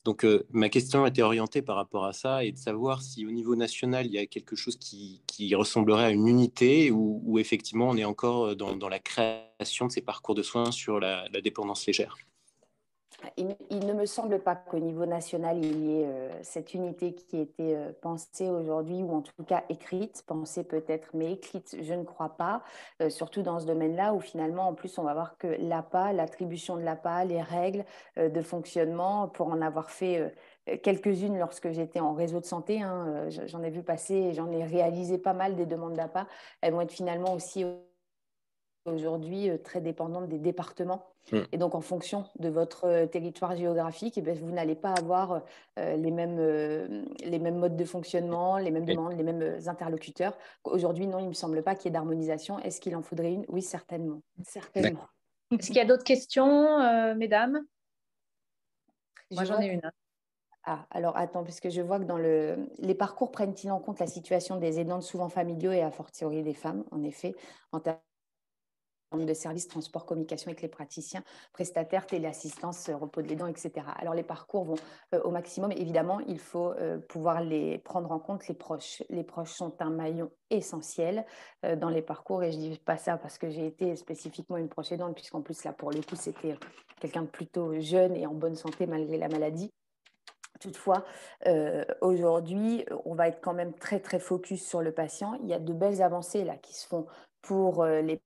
Donc, 0.06 0.24
euh, 0.24 0.46
ma 0.52 0.68
question 0.68 1.04
était 1.04 1.22
orientée 1.22 1.62
par 1.62 1.74
rapport 1.74 2.04
à 2.04 2.12
ça 2.12 2.44
et 2.44 2.52
de 2.52 2.56
savoir 2.56 3.02
si 3.02 3.26
au 3.26 3.32
niveau 3.32 3.56
national, 3.56 4.06
il 4.06 4.12
y 4.12 4.18
a 4.18 4.26
quelque 4.26 4.54
chose 4.54 4.76
qui, 4.76 5.20
ressemblerait 5.56 6.04
à 6.04 6.10
une 6.10 6.28
unité 6.28 6.92
ou, 6.92 7.38
effectivement 7.40 7.88
on 7.88 7.96
est 7.96 8.04
encore 8.04 8.54
dans, 8.54 8.88
la 8.88 9.00
création 9.00 9.86
de 9.86 9.90
ces 9.90 10.02
parcours 10.02 10.36
de 10.36 10.44
soins 10.44 10.70
sur 10.70 11.00
la, 11.00 11.28
dépendance 11.42 11.84
légère. 11.86 12.16
Il, 13.36 13.86
ne 13.86 13.92
me 13.92 14.06
semble 14.06 14.38
pas 14.40 14.54
qu'au 14.54 14.78
niveau 14.78 15.06
national, 15.06 15.64
il 15.64 15.84
y 15.84 16.00
ait 16.00 16.06
euh, 16.06 16.30
cette 16.42 16.74
unité 16.74 17.14
qui 17.14 17.38
ait 17.38 17.42
été 17.42 17.76
euh, 17.76 17.92
pensée 18.00 18.48
aujourd'hui, 18.48 19.02
ou 19.02 19.14
en 19.14 19.20
tout 19.20 19.44
cas 19.46 19.64
écrite, 19.68 20.22
pensée 20.26 20.64
peut-être, 20.64 21.10
mais 21.14 21.32
écrite, 21.32 21.76
je 21.80 21.94
ne 21.94 22.04
crois 22.04 22.36
pas, 22.36 22.62
euh, 23.00 23.10
surtout 23.10 23.42
dans 23.42 23.60
ce 23.60 23.66
domaine-là, 23.66 24.14
où 24.14 24.20
finalement, 24.20 24.68
en 24.68 24.74
plus, 24.74 24.98
on 24.98 25.02
va 25.02 25.14
voir 25.14 25.38
que 25.38 25.46
l'APA, 25.46 26.12
l'attribution 26.12 26.76
de 26.76 26.82
l'APA, 26.82 27.24
les 27.24 27.42
règles 27.42 27.84
de 28.16 28.42
fonctionnement, 28.42 29.28
pour 29.28 29.48
en 29.48 29.60
avoir 29.60 29.90
fait 29.90 30.34
quelques-unes 30.82 31.38
lorsque 31.38 31.70
j'étais 31.70 32.00
en 32.00 32.14
réseau 32.14 32.40
de 32.40 32.44
santé, 32.44 32.82
hein, 32.82 33.28
j'en 33.28 33.62
ai 33.62 33.70
vu 33.70 33.82
passer 33.82 34.14
et 34.14 34.32
j'en 34.34 34.50
ai 34.50 34.64
réalisé 34.64 35.18
pas 35.18 35.32
mal 35.32 35.54
des 35.54 35.66
demandes 35.66 35.94
d'APA, 35.94 36.26
elles 36.60 36.72
vont 36.72 36.80
être 36.80 36.92
finalement 36.92 37.34
aussi 37.34 37.64
aujourd'hui 38.86 39.50
très 39.62 39.80
dépendantes 39.80 40.28
des 40.28 40.38
départements 40.38 41.06
Mm. 41.32 41.38
Et 41.52 41.58
donc, 41.58 41.74
en 41.74 41.80
fonction 41.80 42.24
de 42.38 42.48
votre 42.48 42.84
euh, 42.84 43.06
territoire 43.06 43.56
géographique, 43.56 44.16
eh 44.16 44.20
bien, 44.20 44.34
vous 44.34 44.52
n'allez 44.52 44.74
pas 44.74 44.92
avoir 44.92 45.42
euh, 45.78 45.96
les, 45.96 46.10
mêmes, 46.10 46.38
euh, 46.38 47.04
les 47.24 47.38
mêmes 47.38 47.58
modes 47.58 47.76
de 47.76 47.84
fonctionnement, 47.84 48.58
les 48.58 48.70
mêmes 48.70 48.84
demandes, 48.84 49.16
les 49.16 49.24
mêmes 49.24 49.58
interlocuteurs. 49.66 50.36
Aujourd'hui, 50.64 51.06
non, 51.06 51.18
il 51.18 51.24
ne 51.24 51.28
me 51.28 51.34
semble 51.34 51.62
pas 51.62 51.74
qu'il 51.74 51.86
y 51.86 51.88
ait 51.88 51.92
d'harmonisation. 51.92 52.58
Est-ce 52.60 52.80
qu'il 52.80 52.94
en 52.94 53.02
faudrait 53.02 53.32
une? 53.32 53.44
Oui, 53.48 53.62
certainement. 53.62 54.20
certainement. 54.44 55.06
Est-ce 55.52 55.68
qu'il 55.68 55.76
y 55.76 55.80
a 55.80 55.84
d'autres 55.84 56.04
questions, 56.04 57.14
mesdames? 57.14 57.64
Moi, 59.30 59.44
j'en 59.44 59.60
ai 59.60 59.66
une. 59.66 59.84
Hein. 59.84 59.92
Ah, 60.68 60.84
alors 60.90 61.16
attends, 61.16 61.44
puisque 61.44 61.70
je 61.70 61.80
vois 61.80 62.00
que 62.00 62.04
dans 62.04 62.18
le... 62.18 62.56
les 62.78 62.96
parcours 62.96 63.30
prennent-ils 63.30 63.70
en 63.70 63.78
compte 63.78 64.00
la 64.00 64.08
situation 64.08 64.56
des 64.56 64.80
aidants 64.80 65.00
souvent 65.00 65.28
familiaux 65.28 65.70
et 65.70 65.82
a 65.82 65.92
fortiori 65.92 66.42
des 66.42 66.54
femmes, 66.54 66.84
en 66.90 67.04
effet, 67.04 67.36
en 67.70 67.78
termes 67.78 67.98
de 69.14 69.34
services 69.34 69.68
transport, 69.68 70.04
communication 70.04 70.48
avec 70.48 70.62
les 70.62 70.68
praticiens, 70.68 71.22
prestataires, 71.52 72.06
téléassistance, 72.06 72.88
euh, 72.88 72.96
repos 72.96 73.22
de 73.22 73.34
dents, 73.34 73.46
etc. 73.46 73.72
Alors 73.96 74.14
les 74.14 74.24
parcours 74.24 74.64
vont 74.64 74.74
euh, 75.14 75.20
au 75.22 75.30
maximum. 75.30 75.72
Évidemment, 75.72 76.18
il 76.20 76.38
faut 76.38 76.72
euh, 76.72 76.98
pouvoir 76.98 77.40
les 77.40 77.78
prendre 77.78 78.10
en 78.10 78.18
compte 78.18 78.48
les 78.48 78.54
proches. 78.54 79.02
Les 79.08 79.22
proches 79.22 79.52
sont 79.52 79.74
un 79.80 79.90
maillon 79.90 80.30
essentiel 80.50 81.24
dans 81.80 81.88
les 81.88 82.02
parcours 82.02 82.44
et 82.44 82.52
je 82.52 82.56
dis 82.56 82.78
pas 82.78 82.96
ça 82.96 83.16
parce 83.16 83.36
que 83.36 83.50
j'ai 83.50 83.66
été 83.66 83.96
spécifiquement 83.96 84.56
une 84.56 84.68
proche 84.68 84.92
aidante 84.92 85.14
puisqu'en 85.14 85.42
plus 85.42 85.64
là 85.64 85.72
pour 85.72 85.90
le 85.90 86.00
coup 86.02 86.14
c'était 86.14 86.56
quelqu'un 87.00 87.22
de 87.22 87.26
plutôt 87.26 87.80
jeune 87.80 88.14
et 88.14 88.26
en 88.26 88.34
bonne 88.34 88.54
santé 88.54 88.86
malgré 88.86 89.18
la 89.18 89.28
maladie. 89.28 89.72
Toutefois, 90.60 91.04
aujourd'hui, 92.00 92.86
on 93.04 93.14
va 93.14 93.28
être 93.28 93.40
quand 93.40 93.54
même 93.54 93.74
très 93.74 93.98
très 93.98 94.20
focus 94.20 94.64
sur 94.64 94.82
le 94.82 94.92
patient. 94.92 95.34
Il 95.42 95.48
y 95.48 95.52
a 95.52 95.58
de 95.58 95.72
belles 95.72 96.00
avancées 96.00 96.44
là 96.44 96.56
qui 96.56 96.74
se 96.74 96.86
font 96.86 97.06
pour 97.42 97.84
les 97.84 98.20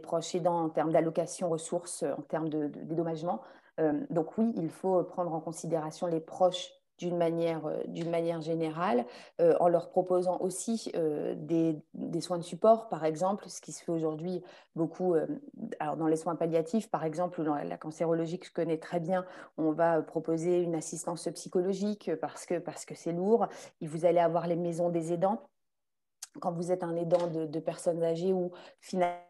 proches 0.00 0.34
aidants 0.34 0.64
en 0.64 0.68
termes 0.68 0.92
d'allocation 0.92 1.48
ressources, 1.48 2.02
en 2.02 2.22
termes 2.22 2.48
de, 2.48 2.66
dédommagement. 2.66 3.40
Euh, 3.80 3.92
donc 4.10 4.36
oui, 4.38 4.52
il 4.56 4.70
faut 4.70 5.02
prendre 5.04 5.32
en 5.32 5.40
considération 5.40 6.06
les 6.06 6.20
proches 6.20 6.70
d'une 6.98 7.16
manière, 7.16 7.64
euh, 7.66 7.76
d'une 7.86 8.10
manière 8.10 8.40
générale, 8.40 9.04
euh, 9.40 9.54
en 9.60 9.68
leur 9.68 9.90
proposant 9.90 10.38
aussi 10.40 10.92
des, 11.36 11.80
soins 12.20 12.38
de 12.38 12.42
support, 12.42 12.88
par 12.88 13.04
exemple, 13.04 13.48
ce 13.48 13.60
qui 13.60 13.70
se 13.72 13.84
fait 13.84 13.92
aujourd'hui 13.92 14.42
beaucoup 14.74 15.14
alors 15.78 15.96
dans 15.96 16.08
les 16.08 16.16
soins 16.16 16.34
palliatifs, 16.34 16.90
par 16.90 17.04
exemple, 17.04 17.40
ou 17.40 17.44
dans 17.44 17.54
la 17.54 17.76
cancérologie 17.76 18.38
que 18.38 18.46
je 18.46 18.52
connais 18.52 18.78
très 18.78 18.98
bien, 18.98 19.24
on 19.56 19.70
va 19.70 20.02
proposer 20.02 20.60
une 20.62 20.74
assistance 20.74 21.28
psychologique 21.34 22.10
parce 22.20 22.46
que 22.46 22.58
parce 22.58 22.84
que 22.84 22.94
c'est 22.94 23.12
lourd. 23.12 23.46
Et 23.80 23.86
vous 23.86 24.04
allez 24.04 24.18
avoir 24.18 24.46
les 24.46 24.56
maisons 24.56 24.88
des 24.88 25.12
aidants. 25.12 25.42
Quand 26.40 26.52
vous 26.52 26.72
êtes 26.72 26.82
un 26.82 26.96
aidant 26.96 27.26
de 27.28 27.60
personnes 27.60 28.02
âgées 28.02 28.32
ou 28.32 28.50
finalement 28.80 29.27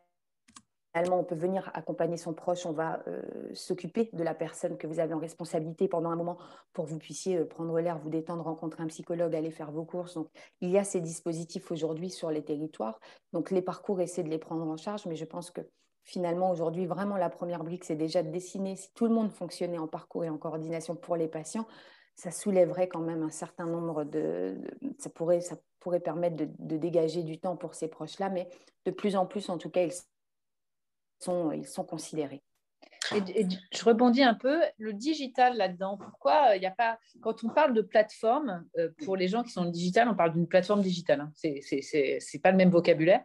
on 1.07 1.25
peut 1.25 1.35
venir 1.35 1.71
accompagner 1.75 2.17
son 2.17 2.33
proche, 2.33 2.67
on 2.67 2.73
va 2.73 3.03
euh, 3.07 3.23
s'occuper 3.55 4.11
de 4.13 4.23
la 4.23 4.35
personne 4.35 4.77
que 4.77 4.87
vous 4.87 5.01
avez 5.01 5.15
en 5.15 5.19
responsabilité 5.19 5.89
pendant 5.89 6.11
un 6.11 6.17
moment 6.17 6.39
pour 6.73 6.87
que 6.87 6.91
vous 6.91 6.99
puissiez 6.99 7.37
euh, 7.39 7.45
prendre 7.45 7.79
l'air, 7.81 7.99
vous 7.99 8.11
détendre, 8.11 8.45
rencontrer 8.45 8.83
un 8.83 8.87
psychologue, 8.87 9.35
aller 9.35 9.51
faire 9.51 9.71
vos 9.71 9.85
courses. 9.85 10.15
Donc, 10.15 10.29
il 10.61 10.71
y 10.71 10.79
a 10.79 10.85
ces 10.85 11.01
dispositifs 11.01 11.71
aujourd'hui 11.71 12.11
sur 12.11 12.31
les 12.31 12.43
territoires. 12.43 12.99
Donc, 13.33 13.51
les 13.51 13.63
parcours 13.63 14.01
essaient 14.01 14.23
de 14.23 14.31
les 14.31 14.39
prendre 14.39 14.67
en 14.67 14.77
charge, 14.77 15.07
mais 15.07 15.17
je 15.17 15.25
pense 15.25 15.51
que 15.51 15.61
finalement, 16.05 16.51
aujourd'hui, 16.51 16.87
vraiment, 16.87 17.17
la 17.17 17.31
première 17.31 17.65
brique, 17.65 17.85
c'est 17.85 17.97
déjà 17.97 18.23
de 18.23 18.31
dessiner. 18.31 18.77
Si 18.77 18.93
tout 18.95 19.07
le 19.07 19.13
monde 19.13 19.31
fonctionnait 19.31 19.79
en 19.79 19.89
parcours 19.89 20.25
et 20.25 20.31
en 20.31 20.39
coordination 20.39 20.97
pour 20.97 21.17
les 21.17 21.29
patients, 21.29 21.67
ça 22.15 22.31
soulèverait 22.31 22.89
quand 22.89 23.01
même 23.01 23.23
un 23.23 23.31
certain 23.31 23.67
nombre 23.67 24.05
de... 24.05 24.57
ça, 24.99 25.11
pourrait, 25.11 25.41
ça 25.41 25.57
pourrait 25.79 26.01
permettre 26.01 26.37
de, 26.37 26.49
de 26.59 26.77
dégager 26.77 27.23
du 27.23 27.39
temps 27.39 27.57
pour 27.57 27.75
ces 27.75 27.89
proches-là, 27.89 28.29
mais 28.29 28.49
de 28.87 28.91
plus 28.91 29.17
en 29.17 29.27
plus, 29.27 29.49
en 29.51 29.59
tout 29.59 29.71
cas, 29.71 29.83
ils 29.83 29.93
sont, 31.19 31.53
ils 31.53 31.67
sont 31.67 31.85
considérés. 31.85 32.43
Et, 33.15 33.47
je 33.73 33.85
rebondis 33.85 34.23
un 34.23 34.35
peu, 34.35 34.61
le 34.79 34.93
digital 34.93 35.57
là-dedans, 35.57 35.97
pourquoi 35.97 36.57
il 36.57 36.61
n'y 36.61 36.67
a 36.67 36.73
pas, 36.73 36.99
quand 37.23 37.45
on 37.45 37.49
parle 37.49 37.75
de 37.75 37.83
plateforme, 37.83 38.65
euh, 38.79 38.91
pour 39.05 39.17
les 39.17 39.29
gens 39.29 39.43
qui 39.43 39.51
sont 39.51 39.65
digital, 39.65 40.09
on 40.09 40.15
parle 40.15 40.33
d'une 40.33 40.49
plateforme 40.49 40.83
digitale, 40.83 41.21
hein. 41.21 41.33
ce 41.35 42.19
c'est 42.21 42.43
pas 42.43 42.51
le 42.51 42.57
même 42.57 42.71
vocabulaire. 42.71 43.23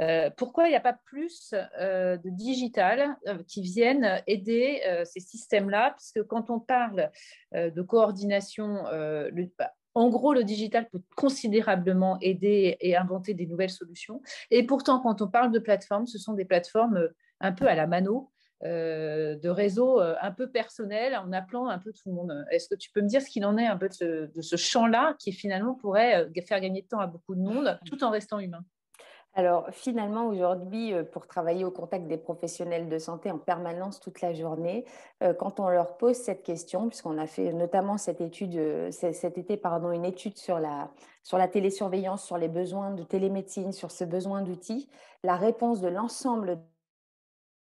Euh, 0.00 0.28
pourquoi 0.36 0.66
il 0.66 0.70
n'y 0.70 0.76
a 0.76 0.80
pas 0.80 0.98
plus 1.04 1.54
euh, 1.78 2.16
de 2.16 2.28
digital 2.30 3.16
qui 3.46 3.62
viennent 3.62 4.20
aider 4.26 4.82
ces 5.04 5.20
systèmes-là? 5.20 5.94
Puisque 5.96 6.26
quand 6.26 6.50
on 6.50 6.58
parle 6.58 7.10
de 7.52 7.82
coordination, 7.82 8.84
le, 8.90 9.52
bah, 9.56 9.72
en 9.94 10.08
gros, 10.08 10.34
le 10.34 10.44
digital 10.44 10.88
peut 10.88 11.02
considérablement 11.16 12.18
aider 12.20 12.76
et 12.80 12.96
inventer 12.96 13.34
des 13.34 13.46
nouvelles 13.46 13.70
solutions. 13.70 14.20
Et 14.50 14.64
pourtant, 14.64 15.00
quand 15.00 15.22
on 15.22 15.28
parle 15.28 15.52
de 15.52 15.58
plateformes, 15.58 16.06
ce 16.06 16.18
sont 16.18 16.34
des 16.34 16.44
plateformes 16.44 16.96
euh, 16.96 17.08
un 17.40 17.52
peu 17.52 17.66
à 17.66 17.74
la 17.74 17.86
mano, 17.86 18.30
euh, 18.64 19.36
de 19.36 19.48
réseaux 19.48 20.00
euh, 20.00 20.14
un 20.20 20.32
peu 20.32 20.50
personnels, 20.50 21.16
en 21.16 21.32
appelant 21.32 21.68
un 21.68 21.78
peu 21.78 21.92
tout 21.92 22.08
le 22.08 22.14
monde. 22.14 22.44
Est-ce 22.50 22.68
que 22.68 22.74
tu 22.74 22.90
peux 22.90 23.02
me 23.02 23.08
dire 23.08 23.22
ce 23.22 23.28
qu'il 23.28 23.44
en 23.44 23.56
est 23.56 23.66
un 23.66 23.76
peu 23.76 23.88
de 24.00 24.42
ce 24.42 24.56
champ-là 24.56 25.14
qui 25.18 25.32
finalement 25.32 25.74
pourrait 25.74 26.28
faire 26.46 26.60
gagner 26.60 26.82
de 26.82 26.88
temps 26.88 27.00
à 27.00 27.06
beaucoup 27.06 27.34
de 27.34 27.40
monde 27.40 27.78
tout 27.84 28.02
en 28.02 28.10
restant 28.10 28.38
humain? 28.38 28.64
Alors 29.36 29.66
finalement, 29.72 30.28
aujourd'hui, 30.28 30.92
euh, 30.92 31.02
pour 31.02 31.26
travailler 31.26 31.64
au 31.64 31.70
contact 31.72 32.06
des 32.06 32.16
professionnels 32.16 32.88
de 32.88 32.98
santé 32.98 33.32
en 33.32 33.38
permanence 33.38 33.98
toute 33.98 34.20
la 34.20 34.32
journée, 34.32 34.84
euh, 35.22 35.34
quand 35.34 35.58
on 35.58 35.68
leur 35.68 35.96
pose 35.96 36.14
cette 36.14 36.44
question, 36.44 36.88
puisqu'on 36.88 37.18
a 37.18 37.26
fait 37.26 37.52
notamment 37.52 37.98
cette 37.98 38.20
étude, 38.20 38.54
euh, 38.56 38.90
cet 38.92 39.36
été, 39.36 39.56
pardon, 39.56 39.90
une 39.90 40.04
étude 40.04 40.38
sur 40.38 40.60
la, 40.60 40.90
sur 41.24 41.36
la 41.36 41.48
télésurveillance, 41.48 42.24
sur 42.24 42.38
les 42.38 42.48
besoins 42.48 42.92
de 42.92 43.02
télémédecine, 43.02 43.72
sur 43.72 43.90
ce 43.90 44.04
besoin 44.04 44.42
d'outils, 44.42 44.88
la 45.24 45.34
réponse 45.34 45.80
de 45.80 45.88
l'ensemble 45.88 46.58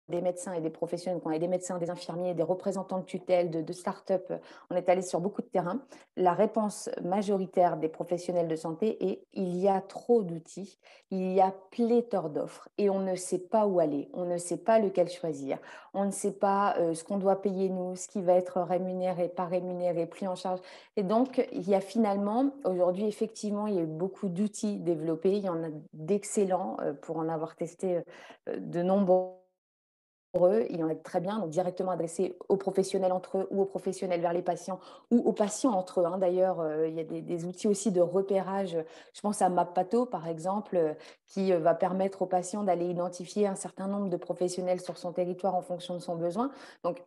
des 0.09 0.21
médecins 0.21 0.53
et 0.53 0.61
des 0.61 0.71
professionnels, 0.71 1.21
on 1.25 1.31
des 1.39 1.49
médecins, 1.49 1.79
des 1.79 1.91
infirmiers, 1.91 2.35
des 2.35 2.43
représentants 2.43 2.99
de 2.99 3.05
tutelle, 3.05 3.51
de, 3.51 3.73
start-up, 3.73 4.33
on 4.71 4.77
est 4.77 4.89
allé 4.89 5.03
sur 5.03 5.21
beaucoup 5.21 5.43
de 5.43 5.47
terrains. 5.47 5.81
La 6.17 6.35
réponse 6.35 6.91
majoritaire 7.03 7.77
des 7.77 7.89
professionnels 7.89 8.49
de 8.49 8.57
santé 8.57 9.05
est 9.05 9.25
il 9.33 9.57
y 9.57 9.69
a 9.69 9.81
trop 9.81 10.23
d'outils, 10.23 10.79
il 11.11 11.33
y 11.33 11.41
a 11.41 11.55
pléthore 11.71 12.31
d'offres 12.31 12.69
et 12.79 12.91
on 12.91 13.01
ne 13.01 13.15
sait 13.15 13.39
pas 13.39 13.67
où 13.67 13.81
aller, 13.81 14.09
on 14.13 14.25
ne 14.25 14.37
sait 14.39 14.57
pas 14.57 14.79
lequel 14.79 15.09
choisir, 15.09 15.59
on 15.95 16.05
ne 16.05 16.11
sait 16.11 16.33
pas 16.33 16.77
euh, 16.79 16.95
ce 16.95 17.05
qu'on 17.05 17.19
doit 17.19 17.41
payer 17.41 17.69
nous, 17.69 17.97
ce 17.97 18.09
qui 18.09 18.23
va 18.23 18.35
être 18.35 18.61
rémunéré, 18.61 19.29
pas 19.29 19.47
rémunéré, 19.47 20.07
pris 20.07 20.27
en 20.27 20.35
charge. 20.35 20.61
Et 20.97 21.03
donc, 21.03 21.47
il 21.53 21.69
y 21.69 21.75
a 21.75 21.81
finalement, 21.81 22.51
aujourd'hui, 22.65 23.07
effectivement, 23.07 23.67
il 23.67 23.75
y 23.75 23.79
a 23.79 23.83
eu 23.83 23.87
beaucoup 23.87 24.29
d'outils 24.29 24.79
développés, 24.79 25.37
il 25.37 25.45
y 25.45 25.49
en 25.49 25.63
a 25.63 25.69
d'excellents 25.93 26.77
euh, 26.81 26.93
pour 26.93 27.17
en 27.19 27.29
avoir 27.29 27.57
testé 27.57 28.03
euh, 28.49 28.57
de 28.59 28.83
nombreux 28.83 29.42
eux, 30.41 30.67
il 30.71 30.83
en 30.83 30.89
est 30.89 31.03
très 31.03 31.21
bien, 31.21 31.39
donc 31.39 31.51
directement 31.51 31.91
adressé 31.91 32.37
aux 32.49 32.57
professionnels 32.57 33.13
entre 33.13 33.39
eux 33.39 33.49
ou 33.51 33.63
aux 33.63 33.67
professionnels 33.67 34.21
vers 34.21 34.33
les 34.33 34.43
patients 34.43 34.81
ou 35.11 35.19
aux 35.19 35.33
patients 35.33 35.73
entre 35.73 36.01
eux. 36.01 36.05
Hein. 36.05 36.19
D'ailleurs, 36.19 36.61
euh, 36.61 36.89
il 36.89 36.95
y 36.95 37.01
a 37.01 37.05
des, 37.05 37.45
outils 37.45 37.69
aussi 37.69 37.93
de 37.93 38.01
repérage. 38.01 38.77
Je 39.15 39.21
pense 39.21 39.43
à 39.43 39.49
Mappato, 39.49 40.07
par 40.07 40.27
exemple, 40.29 40.77
euh, 40.77 40.95
qui 41.27 41.53
euh, 41.53 41.59
va 41.59 41.75
permettre 41.75 42.23
aux 42.23 42.27
patients 42.27 42.63
d'aller 42.63 42.87
identifier 42.87 43.47
un 43.47 43.55
certain 43.55 43.89
nombre 43.89 44.09
de 44.09 44.17
professionnels 44.17 44.81
sur 44.81 44.97
son 44.97 45.13
territoire 45.13 45.55
en 45.55 45.63
fonction 45.63 45.95
de 45.95 46.01
son 46.01 46.17
besoin. 46.17 46.51
Donc, 46.83 47.05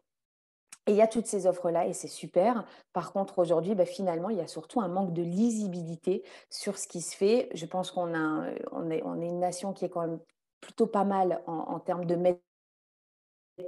il 0.88 0.94
y 0.94 1.02
a 1.02 1.08
toutes 1.08 1.26
ces 1.26 1.48
offres-là 1.48 1.88
et 1.88 1.94
c'est 1.94 2.08
super. 2.08 2.64
Par 2.94 3.12
contre, 3.12 3.40
aujourd'hui, 3.40 3.74
bah, 3.74 3.86
finalement, 3.86 4.30
il 4.30 4.38
y 4.38 4.42
a 4.42 4.48
surtout 4.48 4.82
un 4.82 4.88
manque 4.88 5.14
de 5.14 5.24
lisibilité 5.24 6.24
sur 6.52 6.78
ce 6.78 6.88
qui 6.88 7.02
se 7.02 7.16
fait. 7.16 7.50
Je 7.56 7.66
pense 7.66 7.90
qu'on 7.90 8.14
a, 8.14 8.46
on 8.72 8.92
est, 8.92 9.02
on 9.04 9.20
est 9.20 9.28
une 9.28 9.40
nation 9.40 9.74
qui 9.74 9.86
est 9.86 9.90
quand 9.90 10.02
même 10.02 10.20
plutôt 10.62 10.86
pas 10.86 11.04
mal 11.04 11.42
en, 11.48 11.54
en 11.54 11.80
termes 11.80 12.06
de 12.06 12.16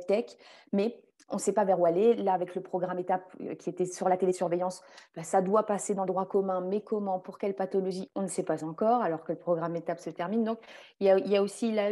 tech, 0.08 0.26
mais 0.74 1.00
on 1.30 1.36
ne 1.36 1.42
sait 1.42 1.54
pas 1.54 1.66
vers 1.66 1.80
où 1.80 1.86
aller. 1.86 2.16
Là, 2.16 2.34
avec 2.34 2.56
le 2.56 2.62
programme 2.62 3.00
étape 3.00 3.24
euh, 3.42 3.56
qui 3.56 3.70
était 3.70 3.86
sur 3.86 4.08
la 4.08 4.18
télésurveillance, 4.18 4.82
bah, 5.16 5.24
ça 5.24 5.42
doit 5.42 5.66
passer 5.66 5.94
dans 5.94 6.04
le 6.04 6.08
droit 6.08 6.26
commun, 6.26 6.62
mais 6.62 6.82
comment, 6.82 7.20
pour 7.20 7.38
quelle 7.38 7.54
pathologie, 7.54 8.10
on 8.16 8.22
ne 8.22 8.28
sait 8.28 8.44
pas 8.44 8.64
encore, 8.64 9.02
alors 9.02 9.24
que 9.24 9.34
le 9.34 9.38
programme 9.38 9.76
étape 9.76 10.00
se 10.00 10.10
termine. 10.10 10.44
Donc, 10.44 10.60
il 11.00 11.08
y 11.08 11.38
a, 11.38 11.42
aussi 11.42 11.72
là, 11.72 11.92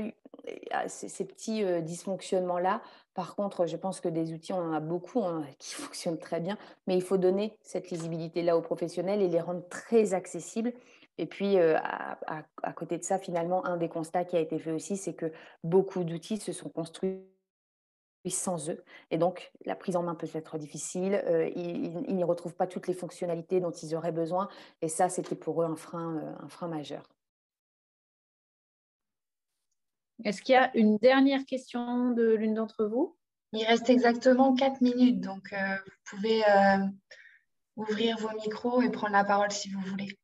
ces, 0.88 1.26
petits 1.26 1.64
euh, 1.64 1.82
dysfonctionnements-là. 1.82 2.82
Par 3.14 3.36
contre, 3.36 3.66
je 3.66 3.78
pense 3.78 4.00
que 4.00 4.10
des 4.10 4.34
outils, 4.34 4.54
on 4.54 4.60
en 4.60 4.74
a 4.74 4.80
beaucoup 4.80 5.24
hein, 5.24 5.44
qui 5.60 5.74
fonctionnent 5.74 6.20
très 6.20 6.40
bien, 6.40 6.58
mais 6.88 6.96
il 6.96 7.04
faut 7.04 7.18
donner 7.18 7.58
cette 7.62 7.90
lisibilité-là 7.90 8.58
aux 8.58 8.62
professionnels 8.62 9.22
et 9.22 9.28
les 9.28 9.42
rendre 9.42 9.68
très 9.70 10.14
accessibles. 10.14 10.74
Et 11.18 11.26
puis, 11.26 11.58
euh, 11.58 11.78
à 11.78 12.74
côté 12.74 12.98
de 12.98 13.04
ça, 13.04 13.18
finalement, 13.18 13.66
un 13.66 13.78
des 13.78 13.88
constats 13.88 14.26
qui 14.26 14.36
a 14.36 14.42
été 14.42 14.60
fait 14.60 14.74
aussi, 14.74 14.98
c'est 14.98 15.14
que 15.14 15.32
beaucoup 15.64 16.04
d'outils 16.04 16.38
se 16.38 16.52
sont 16.52 16.68
construits 16.68 17.22
sans 18.30 18.70
eux. 18.70 18.84
Et 19.12 19.18
donc, 19.18 19.52
la 19.66 19.76
prise 19.76 19.96
en 19.96 20.04
main 20.04 20.16
peut 20.16 20.28
être 20.34 20.58
difficile. 20.58 21.22
Euh, 21.26 21.50
ils, 21.56 22.16
n'y 22.16 22.24
retrouvent 22.24 22.56
pas 22.56 22.68
toutes 22.68 22.88
les 22.88 22.94
fonctionnalités 22.94 23.60
dont 23.60 23.72
ils 23.72 23.96
auraient 23.96 24.12
besoin. 24.12 24.50
Et 24.82 24.88
ça, 24.88 25.10
c'était 25.10 25.36
pour 25.36 25.62
eux 25.62 25.66
un 25.66 25.76
frein, 25.76 26.18
euh, 26.18 26.34
un 26.44 26.50
frein 26.50 26.68
majeur. 26.68 27.04
Est-ce 30.24 30.42
qu'il 30.42 30.54
y 30.54 30.58
a 30.58 30.76
une 30.76 30.98
dernière 30.98 31.46
question 31.46 32.12
de 32.12 32.34
l'une 32.34 32.54
d'entre 32.54 32.86
vous? 32.86 33.16
Il 33.52 33.66
reste 33.66 33.90
exactement 33.90 34.56
quatre 34.56 34.82
minutes, 34.82 35.22
donc 35.22 35.54
euh, 35.54 35.76
vous 35.86 36.18
pouvez 36.18 36.44
ouvrir 37.76 38.18
vos 38.18 38.32
micros 38.32 38.82
et 38.82 38.90
prendre 38.90 39.14
la 39.14 39.24
parole 39.24 39.52
si 39.52 39.70
vous 39.70 39.82
voulez. 39.82 40.18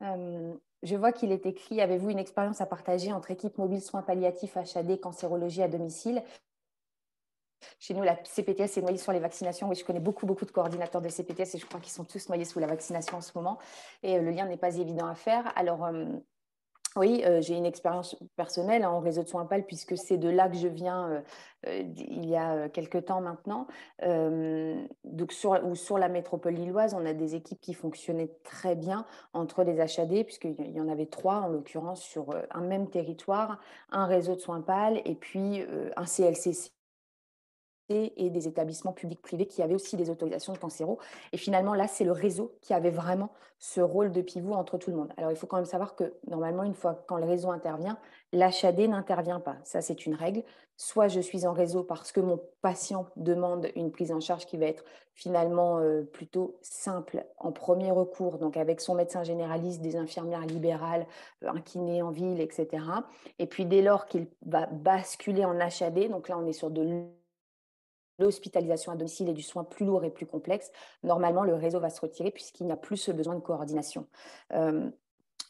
je 0.00 0.96
vois 0.96 1.12
qu'il 1.12 1.32
est 1.32 1.46
écrit 1.46 1.80
Avez-vous 1.80 2.10
une 2.10 2.18
expérience 2.18 2.60
à 2.60 2.66
partager 2.66 3.12
entre 3.12 3.30
équipe 3.30 3.58
mobile 3.58 3.80
soins 3.80 4.02
palliatifs 4.02 4.56
HAD, 4.56 5.00
cancérologie 5.00 5.62
à 5.62 5.68
domicile? 5.68 6.22
Chez 7.78 7.94
nous, 7.94 8.02
la 8.02 8.16
CPTS 8.16 8.78
est 8.78 8.82
noyée 8.82 8.98
sur 8.98 9.12
les 9.12 9.20
vaccinations. 9.20 9.68
Oui, 9.68 9.76
je 9.76 9.84
connais 9.84 10.00
beaucoup, 10.00 10.26
beaucoup 10.26 10.44
de 10.44 10.50
coordinateurs 10.50 11.00
de 11.00 11.08
CPTS 11.08 11.54
et 11.54 11.58
je 11.58 11.66
crois 11.66 11.80
qu'ils 11.80 11.92
sont 11.92 12.04
tous 12.04 12.28
noyés 12.28 12.44
sous 12.44 12.58
la 12.58 12.66
vaccination 12.66 13.18
en 13.18 13.20
ce 13.20 13.32
moment. 13.34 13.58
Et 14.02 14.16
euh, 14.16 14.22
le 14.22 14.30
lien 14.30 14.46
n'est 14.46 14.56
pas 14.56 14.76
évident 14.76 15.06
à 15.06 15.14
faire. 15.14 15.52
Alors, 15.56 15.84
euh, 15.84 16.04
oui, 16.96 17.22
euh, 17.24 17.40
j'ai 17.40 17.56
une 17.56 17.64
expérience 17.64 18.16
personnelle 18.36 18.84
hein, 18.84 18.90
en 18.90 19.00
réseau 19.00 19.22
de 19.22 19.28
soins 19.28 19.46
PAL 19.46 19.64
puisque 19.64 19.96
c'est 19.96 20.18
de 20.18 20.28
là 20.28 20.48
que 20.48 20.56
je 20.56 20.68
viens 20.68 21.22
il 21.64 22.28
y 22.28 22.36
a 22.36 22.68
quelques 22.68 23.04
temps 23.04 23.20
maintenant. 23.20 23.68
donc 24.02 25.32
sur, 25.32 25.64
ou 25.64 25.76
sur 25.76 25.96
la 25.96 26.08
métropole 26.08 26.54
lilloise, 26.54 26.92
on 26.92 27.06
a 27.06 27.14
des 27.14 27.36
équipes 27.36 27.60
qui 27.60 27.72
fonctionnaient 27.72 28.32
très 28.42 28.74
bien 28.74 29.06
entre 29.32 29.62
les 29.62 29.80
HAD, 29.80 30.24
puisqu'il 30.24 30.72
y 30.72 30.80
en 30.80 30.88
avait 30.88 31.06
trois 31.06 31.36
en 31.36 31.48
l'occurrence 31.48 32.02
sur 32.02 32.34
un 32.50 32.60
même 32.62 32.90
territoire, 32.90 33.60
un 33.90 34.06
réseau 34.06 34.34
de 34.34 34.40
soins 34.40 34.60
PAL 34.60 35.00
et 35.04 35.14
puis 35.14 35.64
un 35.96 36.04
CLCC 36.04 36.72
et 37.88 38.30
des 38.30 38.48
établissements 38.48 38.92
publics 38.92 39.20
privés 39.20 39.46
qui 39.46 39.62
avaient 39.62 39.74
aussi 39.74 39.96
des 39.96 40.08
autorisations 40.08 40.52
de 40.52 40.58
cancéro. 40.58 40.98
Et 41.32 41.36
finalement, 41.36 41.74
là, 41.74 41.86
c'est 41.88 42.04
le 42.04 42.12
réseau 42.12 42.54
qui 42.60 42.74
avait 42.74 42.90
vraiment 42.90 43.30
ce 43.58 43.80
rôle 43.80 44.10
de 44.10 44.22
pivot 44.22 44.54
entre 44.54 44.76
tout 44.76 44.90
le 44.90 44.96
monde. 44.96 45.12
Alors, 45.16 45.30
il 45.30 45.36
faut 45.36 45.46
quand 45.46 45.56
même 45.56 45.64
savoir 45.64 45.94
que 45.94 46.14
normalement, 46.26 46.64
une 46.64 46.74
fois 46.74 47.04
quand 47.06 47.16
le 47.16 47.26
réseau 47.26 47.50
intervient, 47.50 47.96
l'HAD 48.32 48.80
n'intervient 48.80 49.40
pas. 49.40 49.56
Ça, 49.62 49.80
c'est 49.80 50.06
une 50.06 50.14
règle. 50.14 50.42
Soit 50.76 51.06
je 51.06 51.20
suis 51.20 51.46
en 51.46 51.52
réseau 51.52 51.84
parce 51.84 52.10
que 52.10 52.20
mon 52.20 52.40
patient 52.60 53.06
demande 53.14 53.68
une 53.76 53.92
prise 53.92 54.10
en 54.10 54.18
charge 54.18 54.46
qui 54.46 54.56
va 54.56 54.66
être 54.66 54.84
finalement 55.14 55.78
euh, 55.78 56.02
plutôt 56.02 56.58
simple 56.62 57.24
en 57.38 57.52
premier 57.52 57.90
recours, 57.92 58.38
donc 58.38 58.56
avec 58.56 58.80
son 58.80 58.94
médecin 58.94 59.22
généraliste, 59.22 59.80
des 59.80 59.96
infirmières 59.96 60.46
libérales, 60.46 61.06
un 61.42 61.60
kiné 61.60 62.02
en 62.02 62.10
ville, 62.10 62.40
etc. 62.40 62.84
Et 63.38 63.46
puis 63.46 63.66
dès 63.66 63.82
lors 63.82 64.06
qu'il 64.06 64.26
va 64.46 64.66
basculer 64.66 65.44
en 65.44 65.60
HAD, 65.60 66.08
donc 66.08 66.28
là 66.28 66.38
on 66.38 66.46
est 66.46 66.52
sur 66.52 66.70
de 66.70 66.82
l'hospitalisation 68.18 68.92
à 68.92 68.96
domicile 68.96 69.28
et 69.28 69.32
du 69.32 69.42
soin 69.42 69.64
plus 69.64 69.86
lourd 69.86 70.04
et 70.04 70.10
plus 70.10 70.26
complexe, 70.26 70.70
normalement, 71.02 71.44
le 71.44 71.54
réseau 71.54 71.80
va 71.80 71.90
se 71.90 72.00
retirer 72.00 72.30
puisqu'il 72.30 72.66
n'y 72.66 72.72
a 72.72 72.76
plus 72.76 72.96
ce 72.96 73.12
besoin 73.12 73.34
de 73.34 73.40
coordination. 73.40 74.06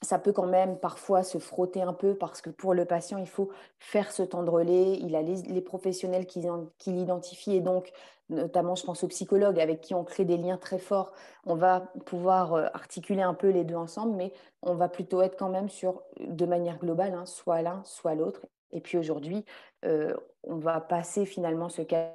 ça 0.03 0.18
peut 0.18 0.33
quand 0.33 0.46
même 0.46 0.79
parfois 0.79 1.22
se 1.22 1.38
frotter 1.38 1.81
un 1.81 1.92
peu 1.92 2.16
parce 2.16 2.40
que 2.40 2.51
pour 2.51 2.75
le 2.75 2.85
patient, 2.85 3.18
il 3.18 3.29
faut 3.29 3.51
faire 3.79 4.11
ce 4.11 4.25
temps 4.25 4.42
de 4.42 4.51
relais. 4.51 4.98
Il 4.98 5.14
a 5.14 5.22
les, 5.22 5.61
professionnels 5.61 6.27
qui, 6.27 6.40
l'identifient 6.87 7.57
et 7.57 7.61
donc, 7.61 7.92
notamment, 8.29 8.75
je 8.75 8.85
pense 8.85 9.05
aux 9.05 9.09
psychologues 9.09 9.61
avec 9.61 9.81
qui 9.81 9.94
on 9.94 10.03
crée 10.03 10.25
des 10.25 10.37
liens 10.37 10.57
très 10.57 10.79
forts. 10.79 11.12
On 11.44 11.55
va 11.55 11.92
pouvoir 12.05 12.55
articuler 12.75 13.22
un 13.22 13.35
peu 13.35 13.51
les 13.51 13.62
deux 13.62 13.77
ensemble, 13.77 14.16
mais 14.16 14.33
on 14.62 14.75
va 14.75 14.88
plutôt 14.88 15.22
être 15.22 15.37
quand 15.37 15.51
même 15.51 15.68
sur, 15.68 16.03
de 16.20 16.46
manière 16.46 16.79
globale, 16.79 17.14
hein, 17.14 17.27
soit 17.27 17.62
l'un, 17.62 17.81
soit 17.85 18.16
l'autre. 18.16 18.46
Et 18.72 18.81
puis 18.81 18.98
aujourd'hui, 18.98 19.44
on 19.85 20.57
va 20.57 20.81
passer 20.81 21.27
finalement 21.27 21.68
ce 21.68 21.83
cas 21.83 22.11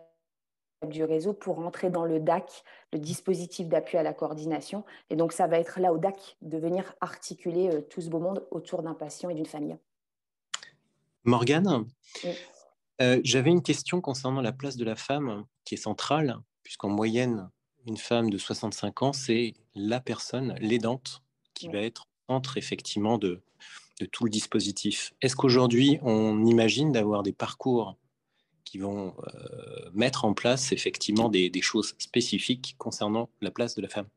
du 0.85 1.03
réseau 1.03 1.33
pour 1.33 1.59
entrer 1.59 1.89
dans 1.89 2.05
le 2.05 2.19
DAC, 2.19 2.63
le 2.93 2.99
dispositif 2.99 3.67
d'appui 3.67 3.97
à 3.97 4.03
la 4.03 4.13
coordination. 4.13 4.83
Et 5.09 5.15
donc, 5.15 5.33
ça 5.33 5.47
va 5.47 5.59
être 5.59 5.79
là 5.79 5.91
au 5.91 5.97
DAC 5.97 6.37
de 6.41 6.57
venir 6.57 6.93
articuler 7.01 7.69
euh, 7.69 7.81
tout 7.81 8.01
ce 8.01 8.09
beau 8.09 8.19
monde 8.19 8.45
autour 8.51 8.83
d'un 8.83 8.93
patient 8.93 9.29
et 9.29 9.33
d'une 9.33 9.45
famille. 9.45 9.77
Morgane, 11.23 11.85
euh, 13.01 13.19
j'avais 13.23 13.49
une 13.49 13.63
question 13.63 14.01
concernant 14.01 14.41
la 14.41 14.53
place 14.53 14.77
de 14.77 14.85
la 14.85 14.95
femme 14.95 15.45
qui 15.65 15.73
est 15.73 15.77
centrale, 15.77 16.37
puisqu'en 16.63 16.89
moyenne, 16.89 17.49
une 17.85 17.97
femme 17.97 18.29
de 18.29 18.37
65 18.37 19.01
ans, 19.01 19.13
c'est 19.13 19.53
la 19.75 19.99
personne, 19.99 20.55
l'aidante, 20.59 21.23
qui 21.53 21.69
va 21.69 21.79
être 21.79 22.03
au 22.27 22.33
centre 22.33 22.57
effectivement 22.57 23.17
de, 23.17 23.41
de 23.99 24.05
tout 24.05 24.25
le 24.25 24.29
dispositif. 24.29 25.13
Est-ce 25.21 25.35
qu'aujourd'hui, 25.35 25.99
on 26.01 26.45
imagine 26.45 26.91
d'avoir 26.91 27.23
des 27.23 27.33
parcours 27.33 27.95
qui 28.67 28.79
vont 28.79 29.13
euh, 29.35 29.89
mettre 29.93 30.25
en 30.25 30.33
place 30.33 30.73
effectivement 30.73 31.29
des, 31.29 31.51
choses 31.61 31.95
spécifiques 31.97 32.75
concernant 32.77 33.29
la 33.41 33.51
place 33.51 33.75
de 33.75 33.81
la 33.81 33.87
femme. 33.87 34.07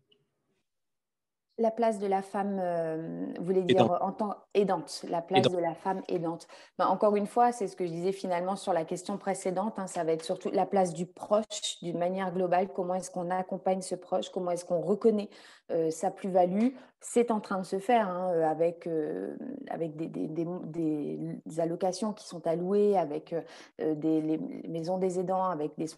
La 1.61 1.71
place 1.71 1.99
de 1.99 2.07
la 2.07 2.23
femme, 2.23 2.59
euh, 2.59 3.27
vous 3.39 3.45
voulez 3.45 3.61
dire 3.61 3.99
en 4.01 4.13
tant 4.13 4.35
aidante, 4.55 5.05
la 5.11 5.21
place 5.21 5.47
de 5.47 5.59
la 5.59 5.75
femme 5.75 6.01
aidante. 6.09 6.49
Ben, 6.79 6.87
encore 6.87 7.17
une 7.17 7.27
fois, 7.27 7.53
c'est 7.53 7.69
ce 7.69 7.77
que 7.77 7.85
je 7.85 7.91
disais 7.91 8.13
finalement 8.13 8.57
sur 8.57 8.73
la 8.73 8.87
question 8.87 9.19
précédente, 9.19 9.79
hein, 9.79 9.87
ça 9.87 10.03
va 10.03 10.13
être 10.13 10.25
surtout 10.25 10.49
la 10.51 10.65
place 10.65 10.95
du 10.95 11.05
proche 11.05 11.77
d'une 11.83 11.99
manière 11.99 12.33
globale, 12.33 12.69
comment 12.73 12.95
est-ce 12.95 13.11
qu'on 13.11 13.29
accompagne 13.29 13.83
ce 13.83 13.95
proche, 13.95 14.31
comment 14.31 14.53
est-ce 14.53 14.65
qu'on 14.65 14.81
reconnaît 14.81 15.29
euh, 15.71 15.91
sa 15.91 16.11
plus-value? 16.11 16.69
C'est 16.99 17.31
en 17.31 17.41
train 17.41 17.59
de 17.59 17.67
se 17.67 17.79
faire 17.79 18.09
hein, 18.09 18.33
euh, 18.33 18.49
avec, 18.49 18.89
avec 19.69 19.97
des, 19.97 20.09
des, 20.09 20.47
des, 20.65 21.61
allocations 21.61 22.15
qui 22.15 22.27
sont 22.27 22.47
allouées, 22.47 22.97
avec 22.97 23.35
des 23.79 24.41
maisons 24.67 24.97
des 24.97 25.21
aidants, 25.21 25.45
avec 25.45 25.77
des 25.77 25.89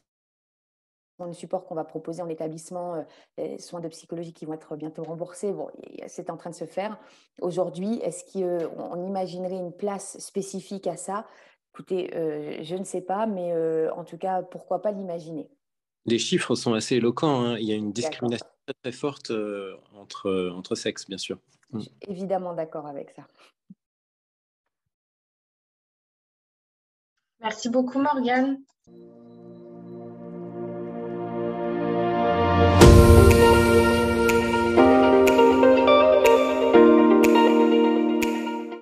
de 1.27 1.33
support 1.33 1.65
qu'on 1.65 1.75
va 1.75 1.85
proposer 1.85 2.23
en 2.23 2.29
établissement, 2.29 3.05
euh, 3.39 3.59
soins 3.59 3.81
de 3.81 3.89
psychologie 3.89 4.33
qui 4.33 4.45
vont 4.45 4.55
être 4.55 4.77
bientôt 4.77 5.03
remboursés. 5.03 5.53
Bon, 5.53 5.69
c'est 6.07 6.31
en 6.31 6.37
train 6.37 6.51
de 6.51 6.55
se 6.55 6.65
faire. 6.65 6.99
Aujourd'hui, 7.41 7.99
est-ce 8.03 8.25
qu'on 8.33 9.07
imaginerait 9.07 9.57
une 9.57 9.73
place 9.73 10.19
spécifique 10.19 10.87
à 10.87 10.97
ça? 10.97 11.27
Écoutez, 11.75 12.15
euh, 12.15 12.63
je 12.63 12.77
ne 12.77 12.85
sais 12.85 13.01
pas, 13.01 13.27
mais 13.27 13.53
euh, 13.53 13.93
en 13.95 14.05
tout 14.05 14.19
cas, 14.19 14.43
pourquoi 14.43 14.83
pas 14.83 14.93
l'imaginer? 14.93 15.49
Les 16.07 16.19
chiffres 16.19 16.55
sont 16.55 16.75
assez 16.75 16.97
éloquents. 16.97 17.41
Hein. 17.41 17.59
Il 17.59 17.65
y 17.65 17.73
a 17.73 17.77
une 17.77 17.93
discrimination 17.93 18.47
très, 18.83 18.93
forte 18.93 19.33
entre, 19.95 20.51
entre 20.55 20.75
sexes, 20.75 21.09
bien 21.09 21.19
sûr. 21.19 21.39
Je 21.73 21.81
suis 21.81 21.93
évidemment 22.03 22.53
d'accord 22.55 22.87
avec 22.87 23.11
ça. 23.11 23.23
Merci 27.41 27.69
beaucoup, 27.69 27.99
Morgane. 27.99 28.63